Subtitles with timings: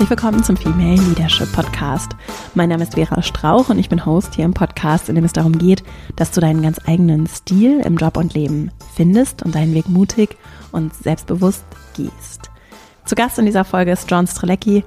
[0.00, 2.12] Herzlich willkommen zum Female Leadership Podcast.
[2.54, 5.34] Mein Name ist Vera Strauch und ich bin Host hier im Podcast, in dem es
[5.34, 5.84] darum geht,
[6.16, 10.38] dass du deinen ganz eigenen Stil im Job und Leben findest und deinen Weg mutig
[10.72, 12.50] und selbstbewusst gehst.
[13.04, 14.84] Zu Gast in dieser Folge ist John Strelecki,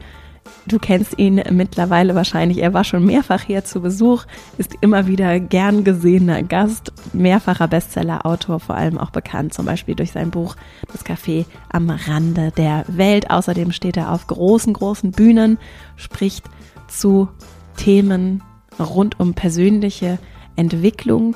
[0.66, 2.60] Du kennst ihn mittlerweile wahrscheinlich.
[2.60, 4.26] Er war schon mehrfach hier zu Besuch,
[4.58, 10.12] ist immer wieder gern gesehener Gast, mehrfacher Bestseller-Autor, vor allem auch bekannt, zum Beispiel durch
[10.12, 10.56] sein Buch
[10.92, 13.30] Das Café am Rande der Welt.
[13.30, 15.58] Außerdem steht er auf großen, großen Bühnen,
[15.98, 16.46] spricht
[16.88, 17.28] zu
[17.76, 18.42] Themen
[18.80, 20.18] rund um persönliche
[20.56, 21.36] Entwicklung.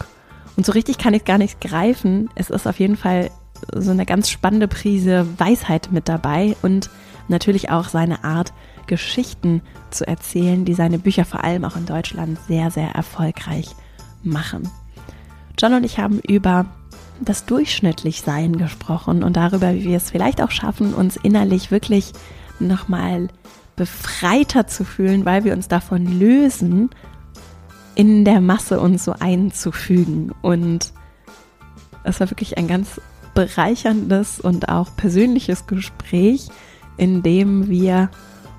[0.56, 2.30] Und so richtig kann ich gar nicht greifen.
[2.36, 3.30] Es ist auf jeden Fall
[3.76, 6.90] so eine ganz spannende Prise Weisheit mit dabei und
[7.28, 8.54] natürlich auch seine Art,
[8.88, 13.76] Geschichten zu erzählen, die seine Bücher vor allem auch in Deutschland sehr, sehr erfolgreich
[14.24, 14.70] machen.
[15.60, 16.66] John und ich haben über
[17.20, 22.14] das Durchschnittlichsein gesprochen und darüber, wie wir es vielleicht auch schaffen, uns innerlich wirklich
[22.60, 23.28] nochmal
[23.76, 26.90] befreiter zu fühlen, weil wir uns davon lösen,
[27.96, 30.32] in der Masse uns so einzufügen.
[30.42, 30.94] Und
[32.04, 33.02] es war wirklich ein ganz
[33.34, 36.50] bereicherndes und auch persönliches Gespräch,
[36.98, 38.10] in dem wir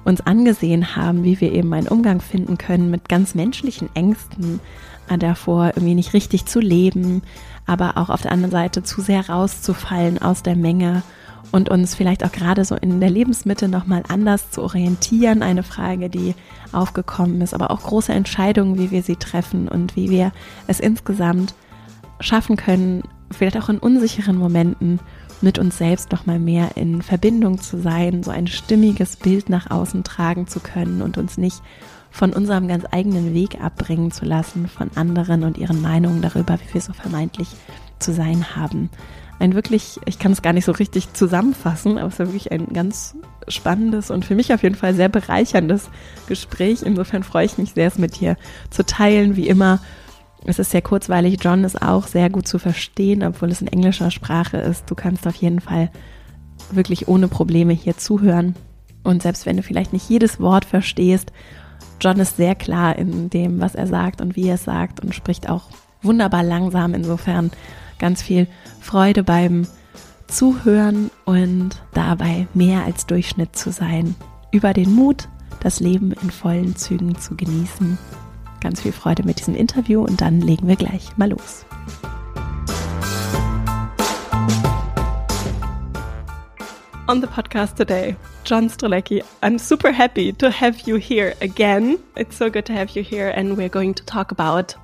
[0.04, 4.60] uns angesehen haben, wie wir eben einen Umgang finden können mit ganz menschlichen Ängsten
[5.08, 7.22] äh, davor, irgendwie nicht richtig zu leben,
[7.66, 11.02] aber auch auf der anderen Seite zu sehr rauszufallen aus der Menge
[11.50, 15.42] und uns vielleicht auch gerade so in der Lebensmitte nochmal anders zu orientieren.
[15.42, 16.34] Eine Frage, die
[16.72, 20.32] aufgekommen ist, aber auch große Entscheidungen, wie wir sie treffen und wie wir
[20.66, 21.54] es insgesamt
[22.20, 25.00] schaffen können, vielleicht auch in unsicheren Momenten
[25.40, 29.70] mit uns selbst noch mal mehr in Verbindung zu sein, so ein stimmiges Bild nach
[29.70, 31.62] außen tragen zu können und uns nicht
[32.10, 36.74] von unserem ganz eigenen Weg abbringen zu lassen, von anderen und ihren Meinungen darüber, wie
[36.74, 37.48] wir so vermeintlich
[37.98, 38.90] zu sein haben.
[39.38, 42.72] Ein wirklich, ich kann es gar nicht so richtig zusammenfassen, aber es war wirklich ein
[42.72, 43.14] ganz
[43.46, 45.90] spannendes und für mich auf jeden Fall sehr bereicherndes
[46.26, 46.82] Gespräch.
[46.82, 48.36] Insofern freue ich mich sehr, es mit dir
[48.70, 49.36] zu teilen.
[49.36, 49.78] Wie immer
[50.44, 51.38] es ist sehr kurzweilig.
[51.42, 54.90] John ist auch sehr gut zu verstehen, obwohl es in englischer Sprache ist.
[54.90, 55.90] Du kannst auf jeden Fall
[56.70, 58.54] wirklich ohne Probleme hier zuhören.
[59.02, 61.32] Und selbst wenn du vielleicht nicht jedes Wort verstehst,
[62.00, 65.14] John ist sehr klar in dem, was er sagt und wie er es sagt und
[65.14, 65.64] spricht auch
[66.02, 66.94] wunderbar langsam.
[66.94, 67.50] Insofern
[67.98, 68.46] ganz viel
[68.80, 69.66] Freude beim
[70.28, 74.14] Zuhören und dabei mehr als Durchschnitt zu sein.
[74.52, 75.28] Über den Mut,
[75.60, 77.98] das Leben in vollen Zügen zu genießen
[78.60, 81.64] ganz viel Freude mit diesem Interview und dann legen wir gleich mal los.
[87.08, 88.14] On the podcast today,
[88.44, 89.22] John Strelecki.
[89.42, 91.98] I'm super happy to have you here again.
[92.16, 94.74] It's so good to have you here, and we're going to talk about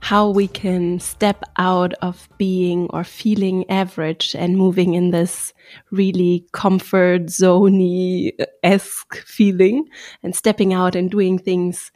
[0.00, 5.52] how we can step out of being or feeling average and moving in this
[5.92, 8.32] really comfort zoney
[8.62, 9.86] esque feeling
[10.22, 11.92] and stepping out and doing things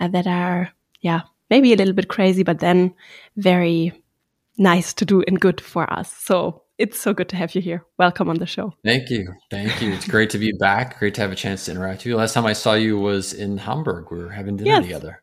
[0.00, 0.70] uh, that are,
[1.00, 2.94] yeah, maybe a little bit crazy, but then
[3.36, 3.92] very
[4.56, 6.12] nice to do and good for us.
[6.12, 7.84] So it's so good to have you here.
[7.98, 8.72] Welcome on the show.
[8.84, 9.32] Thank you.
[9.50, 9.92] Thank you.
[9.92, 10.98] It's great to be back.
[10.98, 12.16] Great to have a chance to interact with you.
[12.16, 14.10] Last time I saw you was in Hamburg.
[14.10, 14.82] We were having dinner yes.
[14.84, 15.22] together.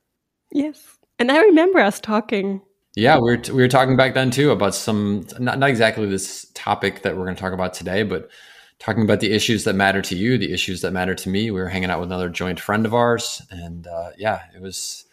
[0.52, 0.98] Yes.
[1.18, 2.62] And I remember us talking.
[2.96, 6.08] Yeah, we were, t- we were talking back then too about some, not, not exactly
[6.08, 8.30] this topic that we're going to talk about today, but
[8.86, 11.50] talking about the issues that matter to you, the issues that matter to me.
[11.50, 15.06] We were hanging out with another joint friend of ours, and uh, yeah, it was.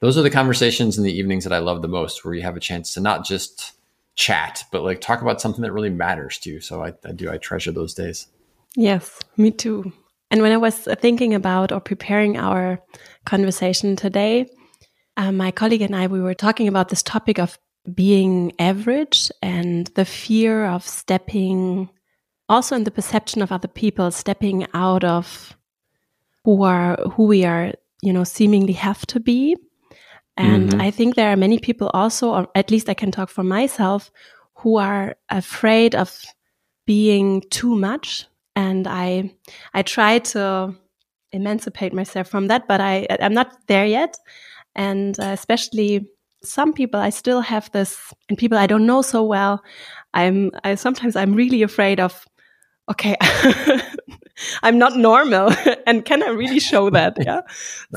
[0.00, 2.56] Those are the conversations in the evenings that I love the most, where you have
[2.56, 3.74] a chance to not just
[4.16, 6.60] chat, but like talk about something that really matters to you.
[6.60, 7.30] So I, I do.
[7.30, 8.26] I treasure those days.
[8.74, 9.92] Yes, me too.
[10.30, 12.80] And when I was thinking about or preparing our
[13.26, 14.50] conversation today,
[15.16, 17.58] uh, my colleague and I we were talking about this topic of
[17.94, 21.90] being average and the fear of stepping
[22.50, 25.56] also in the perception of other people stepping out of
[26.44, 29.56] who are who we are you know seemingly have to be.
[30.36, 30.86] And mm -hmm.
[30.86, 34.10] i think there are many people also or at least i can talk for myself
[34.62, 36.22] who are afraid of
[36.86, 38.26] being too much.
[38.54, 39.30] And i
[39.78, 40.74] i try to
[41.32, 44.18] emancipate myself from that but i i'm not there yet.
[44.74, 46.06] And uh, especially
[46.42, 49.62] some people i still have this and people i don't know so well
[50.14, 52.26] i'm i sometimes i'm really afraid of
[52.90, 53.16] okay,
[54.62, 55.52] I'm not normal,
[55.86, 57.16] and can I really show that?
[57.26, 57.42] Yeah.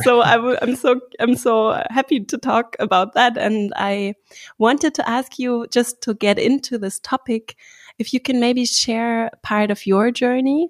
[0.04, 4.16] So i w- I'm so I'm so happy to talk about that, and I
[4.58, 7.56] wanted to ask you just to get into this topic,
[8.00, 10.70] if you can maybe share part of your journey,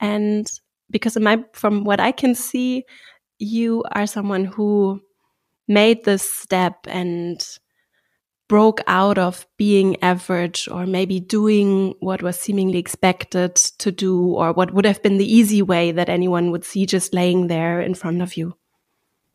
[0.00, 0.46] and
[0.90, 2.84] because my from what I can see,
[3.38, 5.00] you are someone who
[5.68, 7.40] made this step and
[8.52, 14.52] broke out of being average or maybe doing what was seemingly expected to do or
[14.52, 17.94] what would have been the easy way that anyone would see just laying there in
[17.94, 18.54] front of you.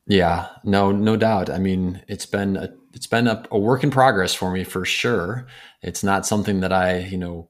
[0.05, 1.49] Yeah, no, no doubt.
[1.49, 4.85] I mean, it's been a, it's been a, a work in progress for me for
[4.85, 5.47] sure.
[5.81, 7.49] It's not something that I, you know,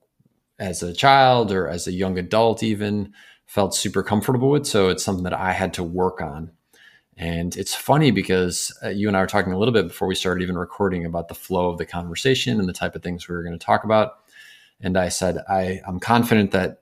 [0.58, 3.12] as a child or as a young adult even
[3.46, 4.66] felt super comfortable with.
[4.66, 6.54] So it's something that I had to work on.
[7.18, 10.16] And it's funny because uh, you and I were talking a little bit before we
[10.16, 13.36] started even recording about the flow of the conversation and the type of things we
[13.36, 14.20] were going to talk about.
[14.80, 16.82] And I said, I, I'm confident that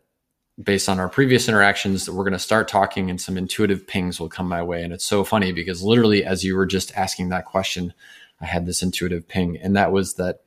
[0.62, 4.20] based on our previous interactions that we're going to start talking and some intuitive pings
[4.20, 4.84] will come my way.
[4.84, 7.94] And it's so funny because literally as you were just asking that question,
[8.42, 9.58] I had this intuitive ping.
[9.58, 10.42] And that was that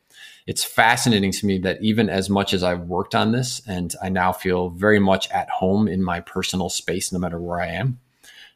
[0.47, 4.09] it's fascinating to me that even as much as I've worked on this and I
[4.09, 8.01] now feel very much at home in my personal space, no matter where I am,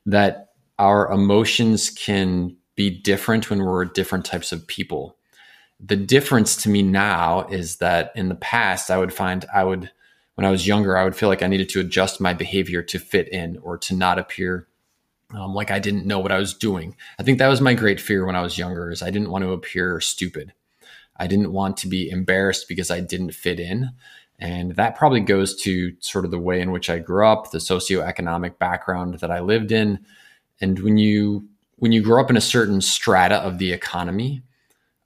[0.06, 5.16] that our emotions can be different when we're different types of people.
[5.78, 9.90] The difference to me now is that in the past, I would find I would,
[10.36, 12.98] when I was younger, I would feel like I needed to adjust my behavior to
[12.98, 14.68] fit in or to not appear
[15.34, 16.96] um, like I didn't know what I was doing.
[17.18, 19.44] I think that was my great fear when I was younger is I didn't want
[19.44, 20.52] to appear stupid.
[21.16, 23.90] I didn't want to be embarrassed because I didn't fit in.
[24.38, 27.58] And that probably goes to sort of the way in which I grew up, the
[27.58, 30.04] socioeconomic background that I lived in,
[30.62, 34.42] and when you when you grow up in a certain strata of the economy,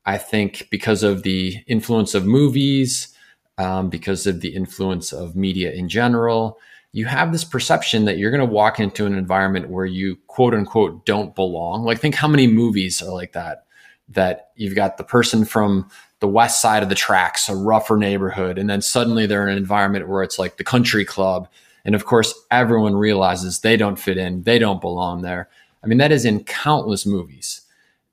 [0.04, 3.08] I think because of the influence of movies,
[3.56, 6.58] um, because of the influence of media in general,
[6.92, 10.52] you have this perception that you're going to walk into an environment where you quote
[10.52, 11.84] unquote don't belong.
[11.84, 13.64] Like, think how many movies are like that.
[14.10, 15.88] That you've got the person from
[16.20, 19.58] the west side of the tracks, a rougher neighborhood, and then suddenly they're in an
[19.58, 21.48] environment where it's like the country club
[21.86, 25.48] and of course, everyone realizes they don't fit in, they don't belong there.
[25.84, 27.60] I mean, that is in countless movies.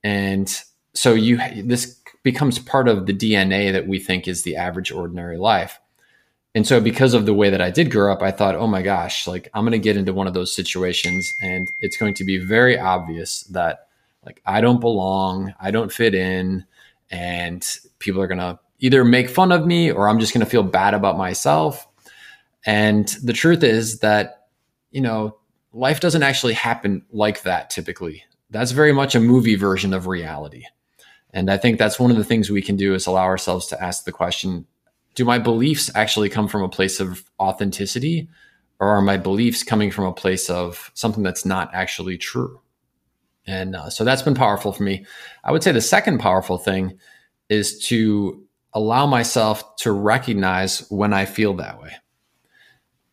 [0.03, 0.47] And
[0.93, 5.37] so you this becomes part of the DNA that we think is the average ordinary
[5.37, 5.79] life.
[6.53, 8.83] And so because of the way that I did grow up, I thought, "Oh my
[8.83, 12.23] gosh, like I'm going to get into one of those situations and it's going to
[12.23, 13.87] be very obvious that
[14.23, 16.65] like I don't belong, I don't fit in,
[17.09, 17.67] and
[17.97, 20.61] people are going to either make fun of me or I'm just going to feel
[20.61, 21.87] bad about myself
[22.65, 24.47] and the truth is that,
[24.91, 25.37] you know,
[25.73, 28.23] life doesn't actually happen like that typically.
[28.49, 30.65] That's very much a movie version of reality.
[31.31, 33.83] And I think that's one of the things we can do is allow ourselves to
[33.83, 34.65] ask the question
[35.15, 38.27] do my beliefs actually come from a place of authenticity
[38.79, 42.59] or are my beliefs coming from a place of something that's not actually true?
[43.45, 45.05] And uh, so that's been powerful for me.
[45.43, 46.97] I would say the second powerful thing
[47.47, 48.43] is to
[48.73, 51.91] allow myself to recognize when I feel that way.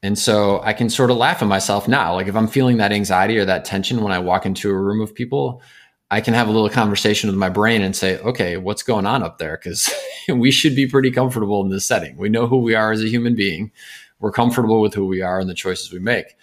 [0.02, 2.14] And so I can sort of laugh at myself now.
[2.14, 5.00] Like if I'm feeling that anxiety or that tension when I walk into a room
[5.00, 5.62] of people,
[6.10, 9.22] I can have a little conversation with my brain and say, okay, what's going on
[9.22, 9.56] up there?
[9.56, 9.92] Because
[10.28, 12.16] we should be pretty comfortable in this setting.
[12.16, 13.70] We know who we are as a human being.
[14.18, 16.36] We're comfortable with who we are and the choices we make.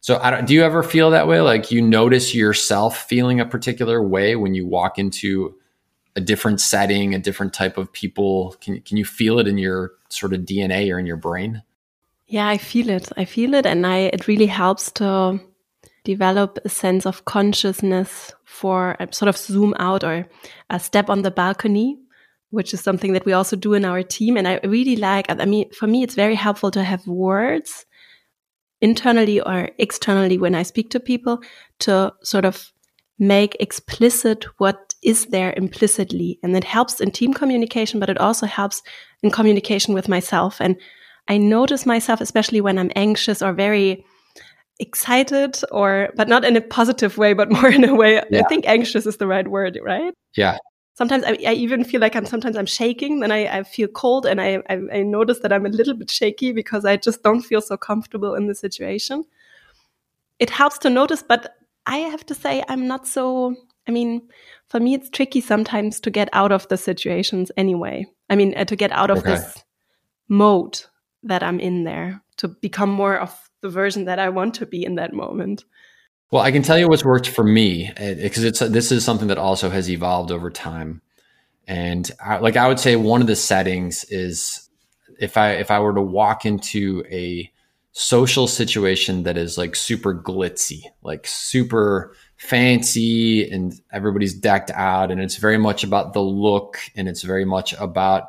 [0.00, 1.40] So, i do you ever feel that way?
[1.40, 5.56] Like you notice yourself feeling a particular way when you walk into
[6.16, 8.56] a different setting, a different type of people?
[8.60, 11.62] Can, can you feel it in your sort of DNA or in your brain?
[12.26, 13.10] Yeah, I feel it.
[13.16, 13.66] I feel it.
[13.66, 15.40] And I, it really helps to
[16.04, 20.26] develop a sense of consciousness for a sort of zoom out or
[20.70, 21.98] a step on the balcony,
[22.50, 24.36] which is something that we also do in our team.
[24.36, 27.86] And I really like, I mean, for me, it's very helpful to have words
[28.80, 31.40] internally or externally when I speak to people
[31.80, 32.70] to sort of
[33.18, 36.38] make explicit what is there implicitly.
[36.42, 38.82] And it helps in team communication, but it also helps
[39.22, 40.60] in communication with myself.
[40.60, 40.76] And
[41.28, 44.04] I notice myself, especially when I'm anxious or very
[44.80, 48.22] excited or but not in a positive way but more in a way.
[48.30, 48.40] Yeah.
[48.40, 50.14] i think anxious is the right word right?
[50.36, 50.58] Yeah.
[50.96, 54.26] Sometimes I, I, even feel like i'm sometimes i'm shaking then i, I feel cold
[54.26, 57.42] and I, I, I notice that i'm a little bit shaky because i just don't
[57.42, 59.24] feel so comfortable in the situation.
[60.40, 61.54] It helps to notice but
[61.86, 63.54] i have to say i'm not so
[63.86, 64.22] i mean
[64.68, 68.06] for me it's tricky sometimes to get out of the situations anyway.
[68.28, 69.30] I mean uh, to get out of okay.
[69.30, 69.64] this
[70.28, 70.80] mode
[71.24, 74.84] that I'm in there to become more of the version that I want to be
[74.84, 75.64] in that moment.
[76.30, 79.28] Well, I can tell you what's worked for me because eh, it's this is something
[79.28, 81.00] that also has evolved over time.
[81.66, 84.68] And I, like I would say, one of the settings is
[85.20, 87.50] if I if I were to walk into a
[87.92, 95.20] social situation that is like super glitzy, like super fancy and everybody's decked out and
[95.20, 98.24] it's very much about the look and it's very much about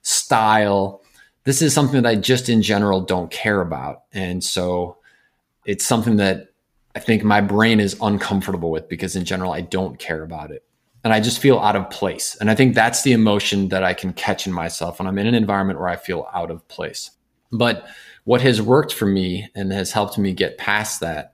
[0.00, 1.01] style.
[1.44, 4.04] This is something that I just in general don't care about.
[4.12, 4.98] And so
[5.64, 6.48] it's something that
[6.94, 10.64] I think my brain is uncomfortable with because in general I don't care about it.
[11.04, 12.36] And I just feel out of place.
[12.40, 15.26] And I think that's the emotion that I can catch in myself when I'm in
[15.26, 17.10] an environment where I feel out of place.
[17.50, 17.86] But
[18.24, 21.32] what has worked for me and has helped me get past that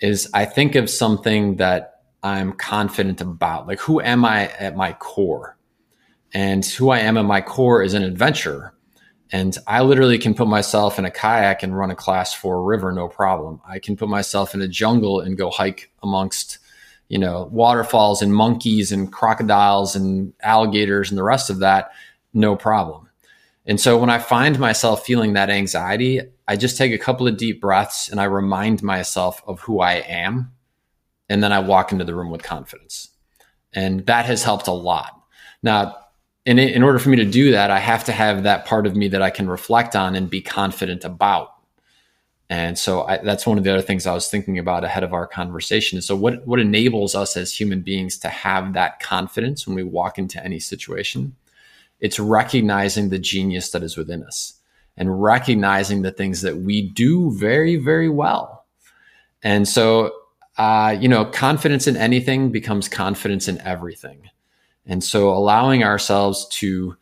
[0.00, 3.66] is I think of something that I'm confident about.
[3.66, 5.56] Like, who am I at my core?
[6.34, 8.74] And who I am at my core is an adventurer.
[9.30, 12.92] And I literally can put myself in a kayak and run a class four river,
[12.92, 13.60] no problem.
[13.68, 16.58] I can put myself in a jungle and go hike amongst,
[17.08, 21.92] you know, waterfalls and monkeys and crocodiles and alligators and the rest of that,
[22.32, 23.08] no problem.
[23.66, 27.36] And so when I find myself feeling that anxiety, I just take a couple of
[27.36, 30.52] deep breaths and I remind myself of who I am.
[31.28, 33.10] And then I walk into the room with confidence.
[33.74, 35.22] And that has helped a lot.
[35.62, 35.96] Now,
[36.48, 38.96] in, in order for me to do that, I have to have that part of
[38.96, 41.52] me that I can reflect on and be confident about.
[42.48, 45.12] And so I, that's one of the other things I was thinking about ahead of
[45.12, 46.00] our conversation.
[46.00, 50.18] So what, what enables us as human beings to have that confidence when we walk
[50.18, 51.36] into any situation?
[52.00, 54.54] It's recognizing the genius that is within us
[54.96, 58.64] and recognizing the things that we do very, very well.
[59.42, 60.12] And so,
[60.56, 64.30] uh, you know, confidence in anything becomes confidence in everything.
[64.88, 66.96] And so, allowing ourselves to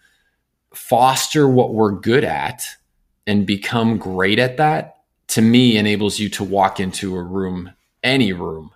[0.74, 2.62] foster what we're good at
[3.26, 4.96] and become great at that
[5.28, 8.70] to me enables you to walk into a room, any room,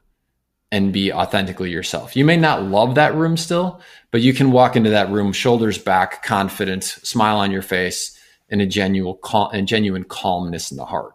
[0.72, 2.16] and be authentically yourself.
[2.16, 5.78] You may not love that room still, but you can walk into that room shoulders
[5.78, 10.84] back, confident, smile on your face, and a genuine cal- and genuine calmness in the
[10.84, 11.14] heart.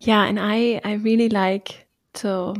[0.00, 2.54] Yeah, and I I really like to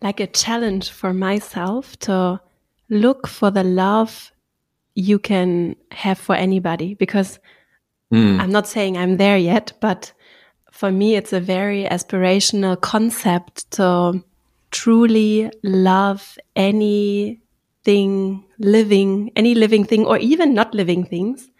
[0.00, 2.40] like a challenge for myself to
[2.92, 4.30] look for the love
[4.94, 7.38] you can have for anybody because
[8.12, 8.38] mm.
[8.38, 10.12] I'm not saying I'm there yet, but
[10.70, 14.22] for me it's a very aspirational concept to
[14.70, 21.50] truly love anything living, any living thing, or even not living things,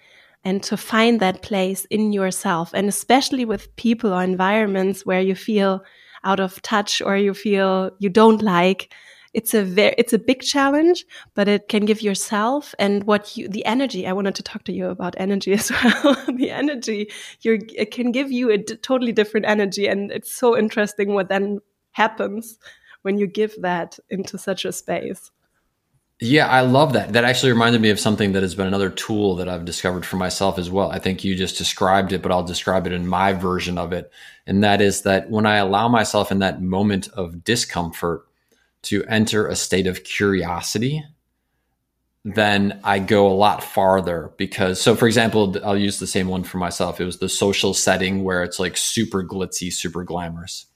[0.45, 2.73] and to find that place in yourself.
[2.75, 5.83] And especially with people or environments where you feel
[6.25, 8.93] out of touch or you feel you don't like.
[9.35, 13.49] It's a very, it's a big challenge, but it can give yourself and what you,
[13.49, 14.07] the energy.
[14.07, 16.17] I wanted to talk to you about energy as well.
[16.35, 17.11] the energy
[17.41, 21.61] you it can give you a totally different energy, and it's so interesting what then
[21.93, 22.59] happens
[23.03, 25.31] when you give that into such a space.
[26.25, 27.15] Yeah, I love that.
[27.15, 30.17] That actually reminded me of something that has been another tool that I've discovered for
[30.17, 30.89] myself as well.
[30.89, 34.13] I think you just described it, but I'll describe it in my version of it.
[34.47, 38.25] And that is that when I allow myself in that moment of discomfort
[38.83, 41.05] to enter a state of curiosity,
[42.25, 46.45] then I go a lot farther because, so for example, I'll use the same one
[46.45, 47.01] for myself.
[47.01, 50.67] It was the social setting where it's like super glitzy, super glamorous.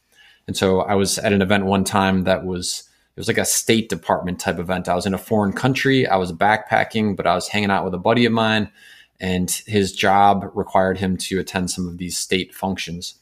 [0.46, 3.46] And so I was at an event one time that was it was like a
[3.46, 4.88] State Department type event.
[4.88, 6.06] I was in a foreign country.
[6.06, 8.70] I was backpacking, but I was hanging out with a buddy of mine,
[9.18, 13.14] and his job required him to attend some of these state functions.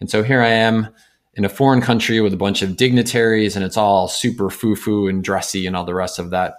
[0.00, 0.88] And so here I am
[1.36, 5.08] in a foreign country with a bunch of dignitaries, and it's all super foo foo
[5.08, 6.54] and dressy and all the rest of that.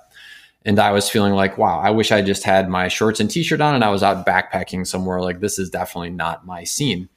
[0.66, 3.44] And I was feeling like, wow, I wish I just had my shorts and t
[3.44, 5.22] shirt on and I was out backpacking somewhere.
[5.22, 7.08] Like, this is definitely not my scene.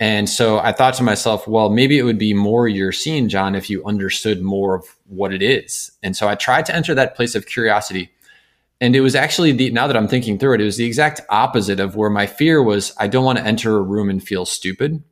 [0.00, 3.54] And so I thought to myself, well, maybe it would be more your scene, John,
[3.54, 5.92] if you understood more of what it is.
[6.02, 8.10] And so I tried to enter that place of curiosity.
[8.80, 11.20] And it was actually the, now that I'm thinking through it, it was the exact
[11.28, 14.46] opposite of where my fear was I don't want to enter a room and feel
[14.46, 15.02] stupid.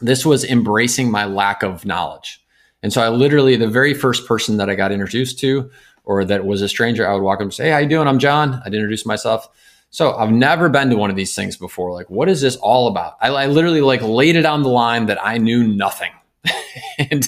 [0.00, 2.40] This was embracing my lack of knowledge.
[2.82, 5.70] And so I literally, the very first person that I got introduced to
[6.04, 8.08] or that was a stranger, I would walk up and say, Hey, how you doing?
[8.08, 8.62] I'm John.
[8.64, 9.48] I'd introduce myself.
[9.90, 11.92] So I've never been to one of these things before.
[11.92, 13.16] Like, what is this all about?
[13.20, 16.12] I, I literally like laid it on the line that I knew nothing.
[16.98, 17.26] and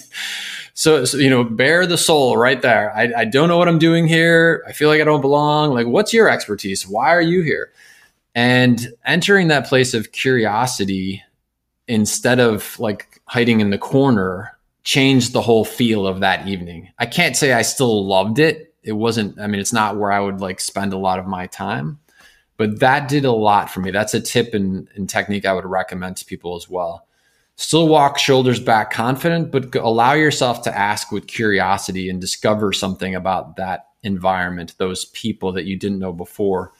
[0.74, 2.94] so, so, you know, bare the soul right there.
[2.94, 4.62] I, I don't know what I'm doing here.
[4.68, 5.72] I feel like I don't belong.
[5.72, 6.86] Like, what's your expertise?
[6.86, 7.72] Why are you here?
[8.34, 11.22] And entering that place of curiosity
[11.90, 16.88] instead of like hiding in the corner changed the whole feel of that evening.
[16.99, 18.75] I can't say I still loved it.
[18.82, 21.47] It wasn't, I mean, it's not where I would like spend a lot of my
[21.47, 21.99] time
[22.61, 23.90] but that did a lot for me.
[23.90, 27.06] That's a tip and, and technique I would recommend to people as well.
[27.56, 33.14] Still walk shoulders back confident, but allow yourself to ask with curiosity and discover something
[33.14, 36.75] about that environment, those people that you didn't know before.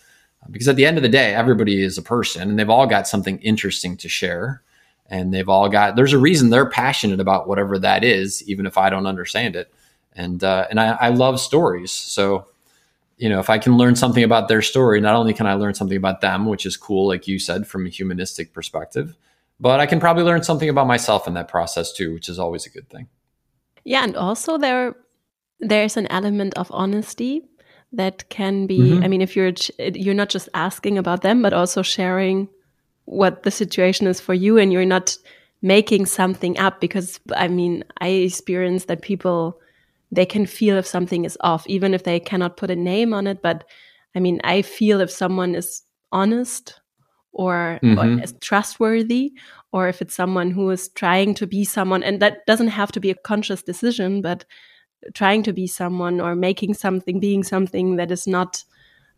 [0.50, 3.09] Because at the end of the day, everybody is a person and they've all got
[3.09, 4.62] something interesting to share.
[5.11, 8.79] And they've all got there's a reason they're passionate about whatever that is even if
[8.79, 9.73] i don't understand it.
[10.12, 11.93] And uh, and I, I love stories.
[11.93, 12.47] So
[13.21, 15.75] you know if i can learn something about their story not only can i learn
[15.75, 19.14] something about them which is cool like you said from a humanistic perspective
[19.61, 22.67] but i can probably learn something about myself in that process too which is always
[22.67, 23.07] a good thing.
[23.85, 24.97] Yeah and also there
[25.61, 27.43] there's an element of honesty
[27.93, 29.05] that can be mm -hmm.
[29.05, 32.49] i mean if you're you're not just asking about them but also sharing
[33.11, 35.19] what the situation is for you and you're not
[35.62, 39.59] making something up because i mean i experience that people
[40.12, 43.26] they can feel if something is off even if they cannot put a name on
[43.26, 43.64] it but
[44.14, 46.81] i mean i feel if someone is honest
[47.33, 47.99] or, mm -hmm.
[47.99, 48.25] or mm-hmm.
[48.25, 49.33] is trustworthy
[49.73, 53.00] or if it's someone who is trying to be someone and that doesn't have to
[53.00, 54.45] be a conscious decision but
[55.14, 58.64] trying to be someone or making something being something that is not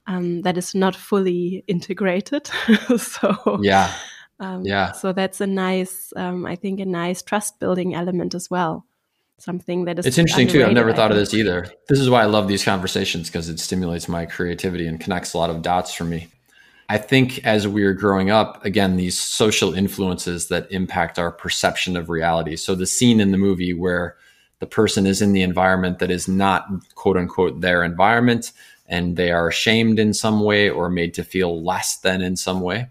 [0.06, 2.46] um, that is not fully integrated.
[2.98, 3.94] so yeah,
[4.40, 4.92] um, yeah.
[4.92, 8.86] So that's a nice, um, I think, a nice trust building element as well.
[9.38, 10.06] Something that is.
[10.06, 10.64] It's interesting too.
[10.64, 11.66] I've never thought of this either.
[11.88, 15.38] This is why I love these conversations because it stimulates my creativity and connects a
[15.38, 16.28] lot of dots for me.
[16.88, 21.96] I think as we are growing up, again, these social influences that impact our perception
[21.96, 22.54] of reality.
[22.56, 24.16] So the scene in the movie where
[24.58, 28.52] the person is in the environment that is not quote unquote their environment
[28.92, 32.60] and they are shamed in some way or made to feel less than in some
[32.60, 32.88] way.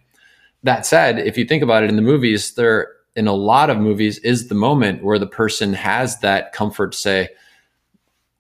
[0.64, 3.78] That said, if you think about it in the movies, there in a lot of
[3.78, 7.30] movies is the moment where the person has that comfort to say,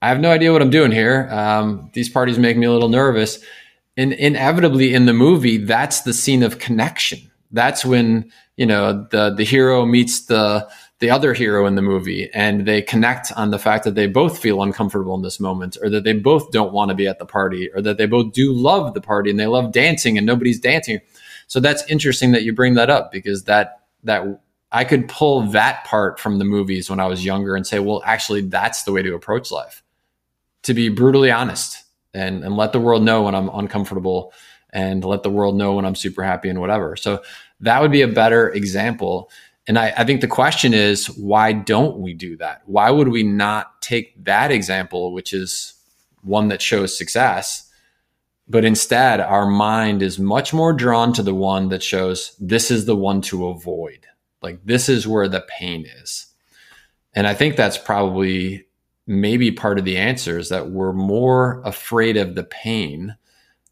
[0.01, 1.29] I have no idea what I'm doing here.
[1.31, 3.37] Um, these parties make me a little nervous.
[3.95, 7.19] And inevitably in the movie, that's the scene of connection.
[7.51, 10.67] That's when, you know, the the hero meets the
[11.01, 14.37] the other hero in the movie and they connect on the fact that they both
[14.37, 17.25] feel uncomfortable in this moment or that they both don't want to be at the
[17.25, 20.59] party or that they both do love the party and they love dancing and nobody's
[20.59, 21.01] dancing.
[21.47, 24.23] So that's interesting that you bring that up because that that
[24.71, 28.01] i could pull that part from the movies when i was younger and say well
[28.05, 29.83] actually that's the way to approach life.
[30.63, 34.33] To be brutally honest and and let the world know when i'm uncomfortable
[34.71, 36.95] and let the world know when i'm super happy and whatever.
[36.95, 37.23] So
[37.59, 39.31] that would be a better example
[39.67, 42.63] and I, I, think the question is, why don't we do that?
[42.65, 45.75] Why would we not take that example, which is
[46.23, 47.69] one that shows success,
[48.47, 52.85] but instead our mind is much more drawn to the one that shows this is
[52.85, 54.07] the one to avoid.
[54.41, 56.27] Like this is where the pain is.
[57.13, 58.65] And I think that's probably
[59.05, 63.15] maybe part of the answer is that we're more afraid of the pain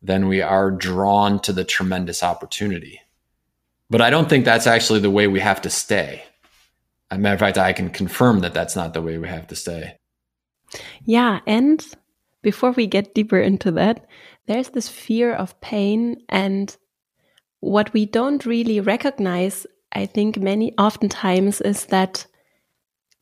[0.02, 3.02] than we are drawn to the tremendous opportunity.
[3.90, 6.24] But I don't think that's actually the way we have to stay.
[7.12, 9.48] As a matter of fact, I can confirm that that's not the way we have
[9.48, 9.98] to stay.
[11.04, 11.40] Yeah.
[11.48, 11.84] And
[12.44, 14.06] before we get deeper into that,
[14.46, 16.18] there's this fear of pain.
[16.30, 16.76] And
[17.62, 22.28] what we don't really recognize, I think, many oftentimes is that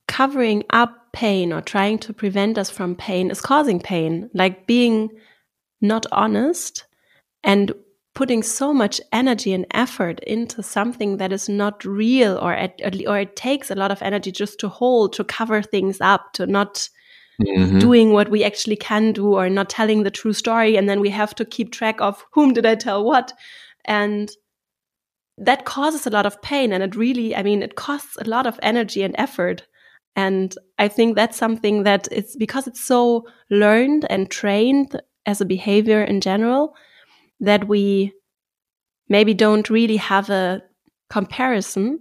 [0.08, 5.10] covering up pain or trying to prevent us from pain is causing pain, like being
[5.82, 6.86] not honest
[7.44, 7.72] and
[8.18, 13.20] putting so much energy and effort into something that is not real or at, or
[13.20, 16.90] it takes a lot of energy just to hold to cover things up to not
[17.40, 17.78] mm-hmm.
[17.78, 21.12] doing what we actually can do or not telling the true story and then we
[21.12, 23.34] have to keep track of whom did i tell what
[23.86, 24.32] and
[25.38, 28.48] that causes a lot of pain and it really i mean it costs a lot
[28.48, 29.68] of energy and effort
[30.16, 35.46] and i think that's something that it's because it's so learned and trained as a
[35.46, 36.76] behavior in general
[37.40, 38.14] that we
[39.10, 40.62] maybe don't really have a
[41.10, 42.00] comparison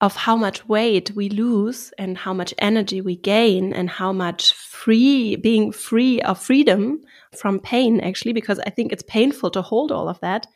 [0.00, 4.52] of how much weight we lose and how much energy we gain and how much
[4.52, 7.00] free being free of freedom
[7.38, 10.46] from pain actually because i think it's painful to hold all of that.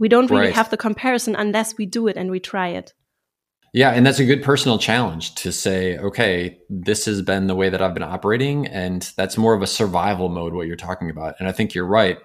[0.00, 0.54] We don't really right.
[0.54, 2.92] have the comparison unless we do it and we try it.
[3.74, 7.68] Yeah and that's a good personal challenge to say okay this has been the way
[7.68, 11.34] that i've been operating and that's more of a survival mode what you're talking about.
[11.38, 12.18] And i think you're right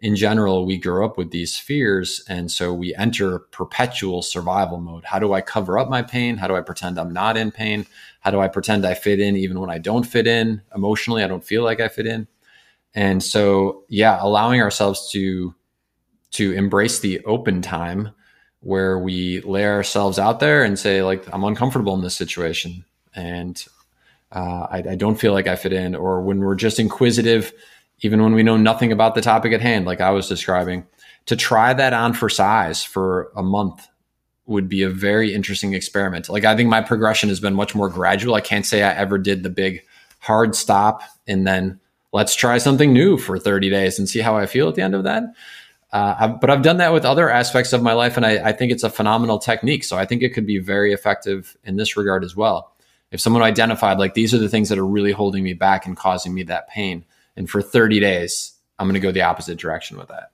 [0.00, 2.24] in general, we grow up with these fears.
[2.28, 5.04] And so we enter perpetual survival mode.
[5.04, 6.36] How do I cover up my pain?
[6.36, 7.86] How do I pretend I'm not in pain?
[8.20, 10.62] How do I pretend I fit in even when I don't fit in?
[10.74, 12.26] Emotionally, I don't feel like I fit in.
[12.94, 15.54] And so, yeah, allowing ourselves to
[16.32, 18.10] to embrace the open time
[18.60, 22.84] where we lay ourselves out there and say, like, I'm uncomfortable in this situation,
[23.14, 23.64] and
[24.32, 25.94] uh, I, I don't feel like I fit in.
[25.94, 27.52] Or when we're just inquisitive
[28.02, 30.86] even when we know nothing about the topic at hand, like I was describing,
[31.26, 33.86] to try that on for size for a month
[34.46, 36.28] would be a very interesting experiment.
[36.28, 38.34] Like I think my progression has been much more gradual.
[38.34, 39.84] I can't say I ever did the big
[40.18, 41.78] hard stop and then
[42.12, 44.94] let's try something new for 30 days and see how I feel at the end
[44.94, 45.24] of that.
[45.92, 48.52] Uh, I've, but I've done that with other aspects of my life, and I, I,
[48.52, 49.82] think it's a phenomenal technique.
[49.82, 52.72] So I think it could be very effective in this regard as well.
[53.10, 55.96] If someone identified like these are the things that are really holding me back and
[55.96, 57.04] causing me that pain,
[57.36, 60.32] and for 30 days, I'm going to go the opposite direction with that.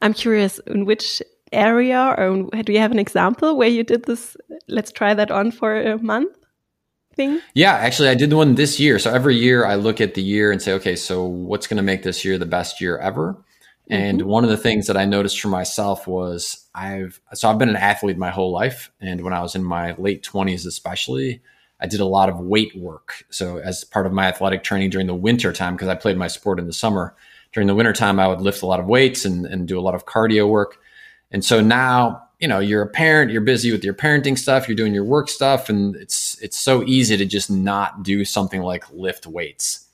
[0.00, 4.36] I'm curious in which area, or do you have an example where you did this?
[4.68, 6.36] Let's try that on for a month
[7.14, 7.40] thing?
[7.54, 8.98] Yeah, actually, I did the one this year.
[8.98, 11.82] So every year I look at the year and say, okay, so what's going to
[11.82, 13.34] make this year the best year ever?
[13.34, 13.92] Mm-hmm.
[13.92, 17.68] And one of the things that I noticed for myself was I've so I've been
[17.68, 21.42] an athlete my whole life, and when I was in my late twenties, especially,
[21.82, 23.24] I did a lot of weight work.
[23.30, 26.28] So as part of my athletic training during the winter time, because I played my
[26.28, 27.14] sport in the summer,
[27.52, 29.82] during the winter time, I would lift a lot of weights and, and do a
[29.82, 30.78] lot of cardio work.
[31.32, 34.76] And so now you know you're a parent you're busy with your parenting stuff you're
[34.76, 38.84] doing your work stuff and it's it's so easy to just not do something like
[38.92, 39.86] lift weights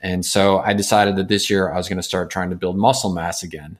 [0.00, 2.78] and so i decided that this year i was going to start trying to build
[2.78, 3.76] muscle mass again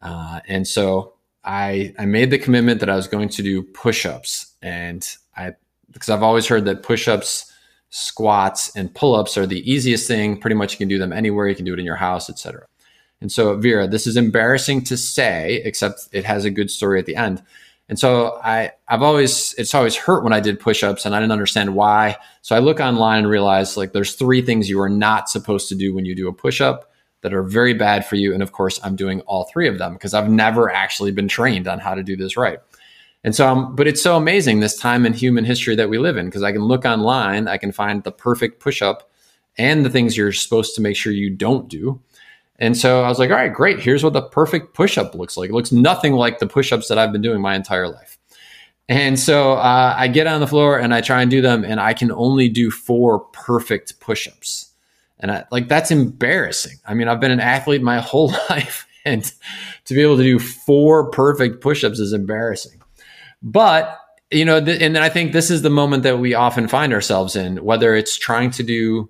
[0.00, 1.12] uh, and so
[1.44, 5.54] i i made the commitment that i was going to do push-ups and i
[5.98, 7.52] because i've always heard that push-ups
[7.90, 11.54] squats and pull-ups are the easiest thing pretty much you can do them anywhere you
[11.54, 12.66] can do it in your house etc
[13.20, 17.06] and so, Vera, this is embarrassing to say, except it has a good story at
[17.06, 17.42] the end.
[17.88, 21.32] And so I, I've always, it's always hurt when I did push-ups and I didn't
[21.32, 22.16] understand why.
[22.42, 25.74] So I look online and realize like there's three things you are not supposed to
[25.74, 28.34] do when you do a push-up that are very bad for you.
[28.34, 31.66] And of course, I'm doing all three of them because I've never actually been trained
[31.66, 32.58] on how to do this right.
[33.28, 36.16] And so, um, but it's so amazing this time in human history that we live
[36.16, 39.10] in because I can look online, I can find the perfect push-up
[39.58, 42.00] and the things you're supposed to make sure you don't do.
[42.58, 43.80] And so I was like, all right, great.
[43.80, 45.50] Here's what the perfect push up looks like.
[45.50, 48.16] It looks nothing like the push ups that I've been doing my entire life.
[48.88, 51.78] And so uh, I get on the floor and I try and do them, and
[51.78, 54.72] I can only do four perfect push ups.
[55.20, 56.78] And I, like, that's embarrassing.
[56.86, 59.30] I mean, I've been an athlete my whole life, and
[59.84, 62.80] to be able to do four perfect push ups is embarrassing.
[63.42, 63.98] But
[64.30, 67.34] you know, th- and I think this is the moment that we often find ourselves
[67.34, 69.08] in, whether it's trying to do,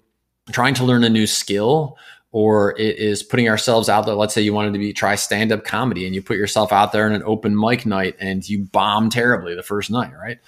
[0.53, 1.97] trying to learn a new skill
[2.31, 4.15] or it is putting ourselves out there.
[4.15, 6.93] Let's say you wanted to be try stand up comedy and you put yourself out
[6.93, 10.39] there in an open mic night and you bomb terribly the first night, right?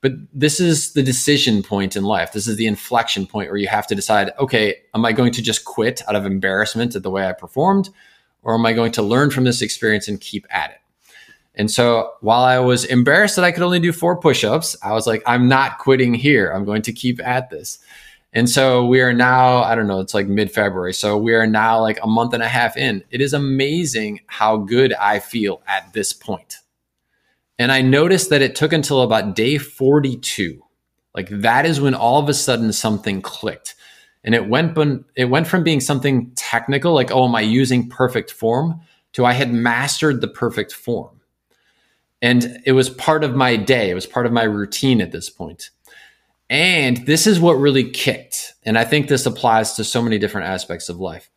[0.00, 2.32] But this is the decision point in life.
[2.32, 5.42] This is the inflection point where you have to decide, okay, am I going to
[5.42, 7.88] just quit out of embarrassment at the way I performed?
[8.42, 10.76] Or am I going to learn from this experience and keep at it?
[11.54, 14.92] And so while I was embarrassed that I could only do four push ups, I
[14.92, 16.50] was like, I'm not quitting here.
[16.50, 17.78] I'm going to keep at this.
[18.32, 20.92] And so we are now, I don't know, it's like mid February.
[20.92, 23.04] So we are now like a month and a half in.
[23.10, 26.56] It is amazing how good I feel at this point.
[27.60, 30.60] And I noticed that it took until about day 42.
[31.14, 33.76] Like that is when all of a sudden something clicked.
[34.24, 34.76] And it went,
[35.14, 38.80] it went from being something technical, like, oh, am I using perfect form,
[39.12, 41.13] to I had mastered the perfect form.
[42.24, 43.90] And it was part of my day.
[43.90, 45.68] It was part of my routine at this point.
[46.48, 48.54] And this is what really kicked.
[48.62, 51.28] And I think this applies to so many different aspects of life.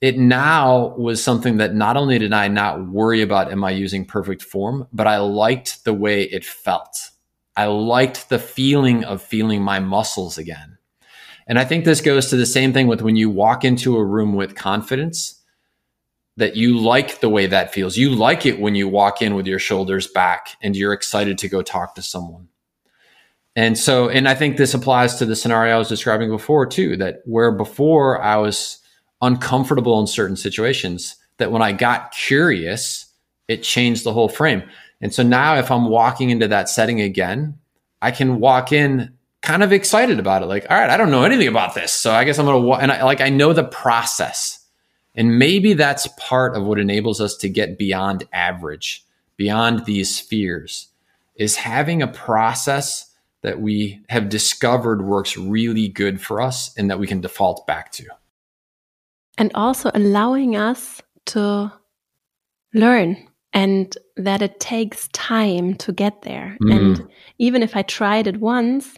[0.00, 4.04] It now was something that not only did I not worry about, am I using
[4.04, 7.10] perfect form, but I liked the way it felt.
[7.56, 10.78] I liked the feeling of feeling my muscles again.
[11.48, 14.04] And I think this goes to the same thing with when you walk into a
[14.04, 15.41] room with confidence
[16.36, 17.96] that you like the way that feels.
[17.96, 21.48] You like it when you walk in with your shoulders back and you're excited to
[21.48, 22.48] go talk to someone.
[23.54, 26.96] And so, and I think this applies to the scenario I was describing before too,
[26.96, 28.78] that where before I was
[29.20, 33.06] uncomfortable in certain situations, that when I got curious,
[33.48, 34.62] it changed the whole frame.
[35.02, 37.58] And so now if I'm walking into that setting again,
[38.00, 40.46] I can walk in kind of excited about it.
[40.46, 41.92] Like, all right, I don't know anything about this.
[41.92, 44.61] So I guess I'm going to and I like, I know the process.
[45.14, 49.04] And maybe that's part of what enables us to get beyond average,
[49.36, 50.88] beyond these fears
[51.34, 53.10] is having a process
[53.42, 57.90] that we have discovered works really good for us and that we can default back
[57.92, 58.04] to.
[59.36, 61.72] And also allowing us to
[62.74, 66.56] learn and that it takes time to get there.
[66.62, 66.76] Mm.
[66.76, 68.96] And even if I tried it once,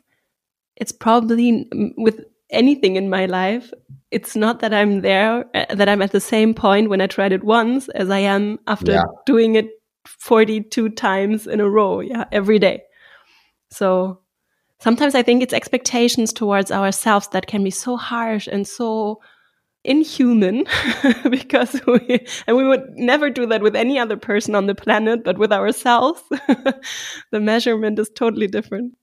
[0.76, 2.24] it's probably with
[2.54, 3.72] anything in my life,
[4.10, 7.32] it's not that I'm there, uh, that I'm at the same point when I tried
[7.32, 9.02] it once as I am after yeah.
[9.26, 9.70] doing it
[10.06, 12.82] 42 times in a row, yeah, every day.
[13.70, 14.20] So
[14.80, 19.20] sometimes I think it's expectations towards ourselves that can be so harsh and so
[19.84, 20.64] inhuman
[21.30, 25.22] because we and we would never do that with any other person on the planet
[25.22, 28.94] but with ourselves the measurement is totally different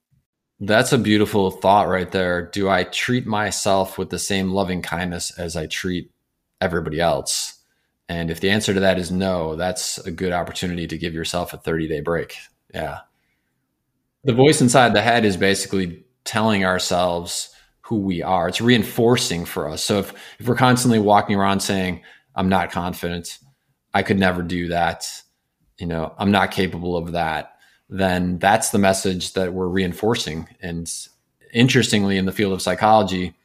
[0.62, 5.38] that's a beautiful thought right there do i treat myself with the same loving kindness
[5.38, 6.12] as i treat
[6.62, 7.60] everybody else
[8.12, 11.54] And if the answer to that is no, that's a good opportunity to give yourself
[11.54, 12.36] a 30 day break.
[12.74, 13.00] Yeah.
[14.26, 18.50] The voice inside the head is basically telling ourselves who we are.
[18.50, 19.82] It's reinforcing for us.
[19.82, 22.02] So if, if we're constantly walking around saying,
[22.36, 23.40] I'm not confident,
[23.94, 25.06] I could never do that,
[25.80, 27.51] you know, I'm not capable of that,
[27.92, 30.48] then that's the message that we're reinforcing.
[30.62, 30.92] And
[31.54, 33.36] interestingly, in the field of psychology,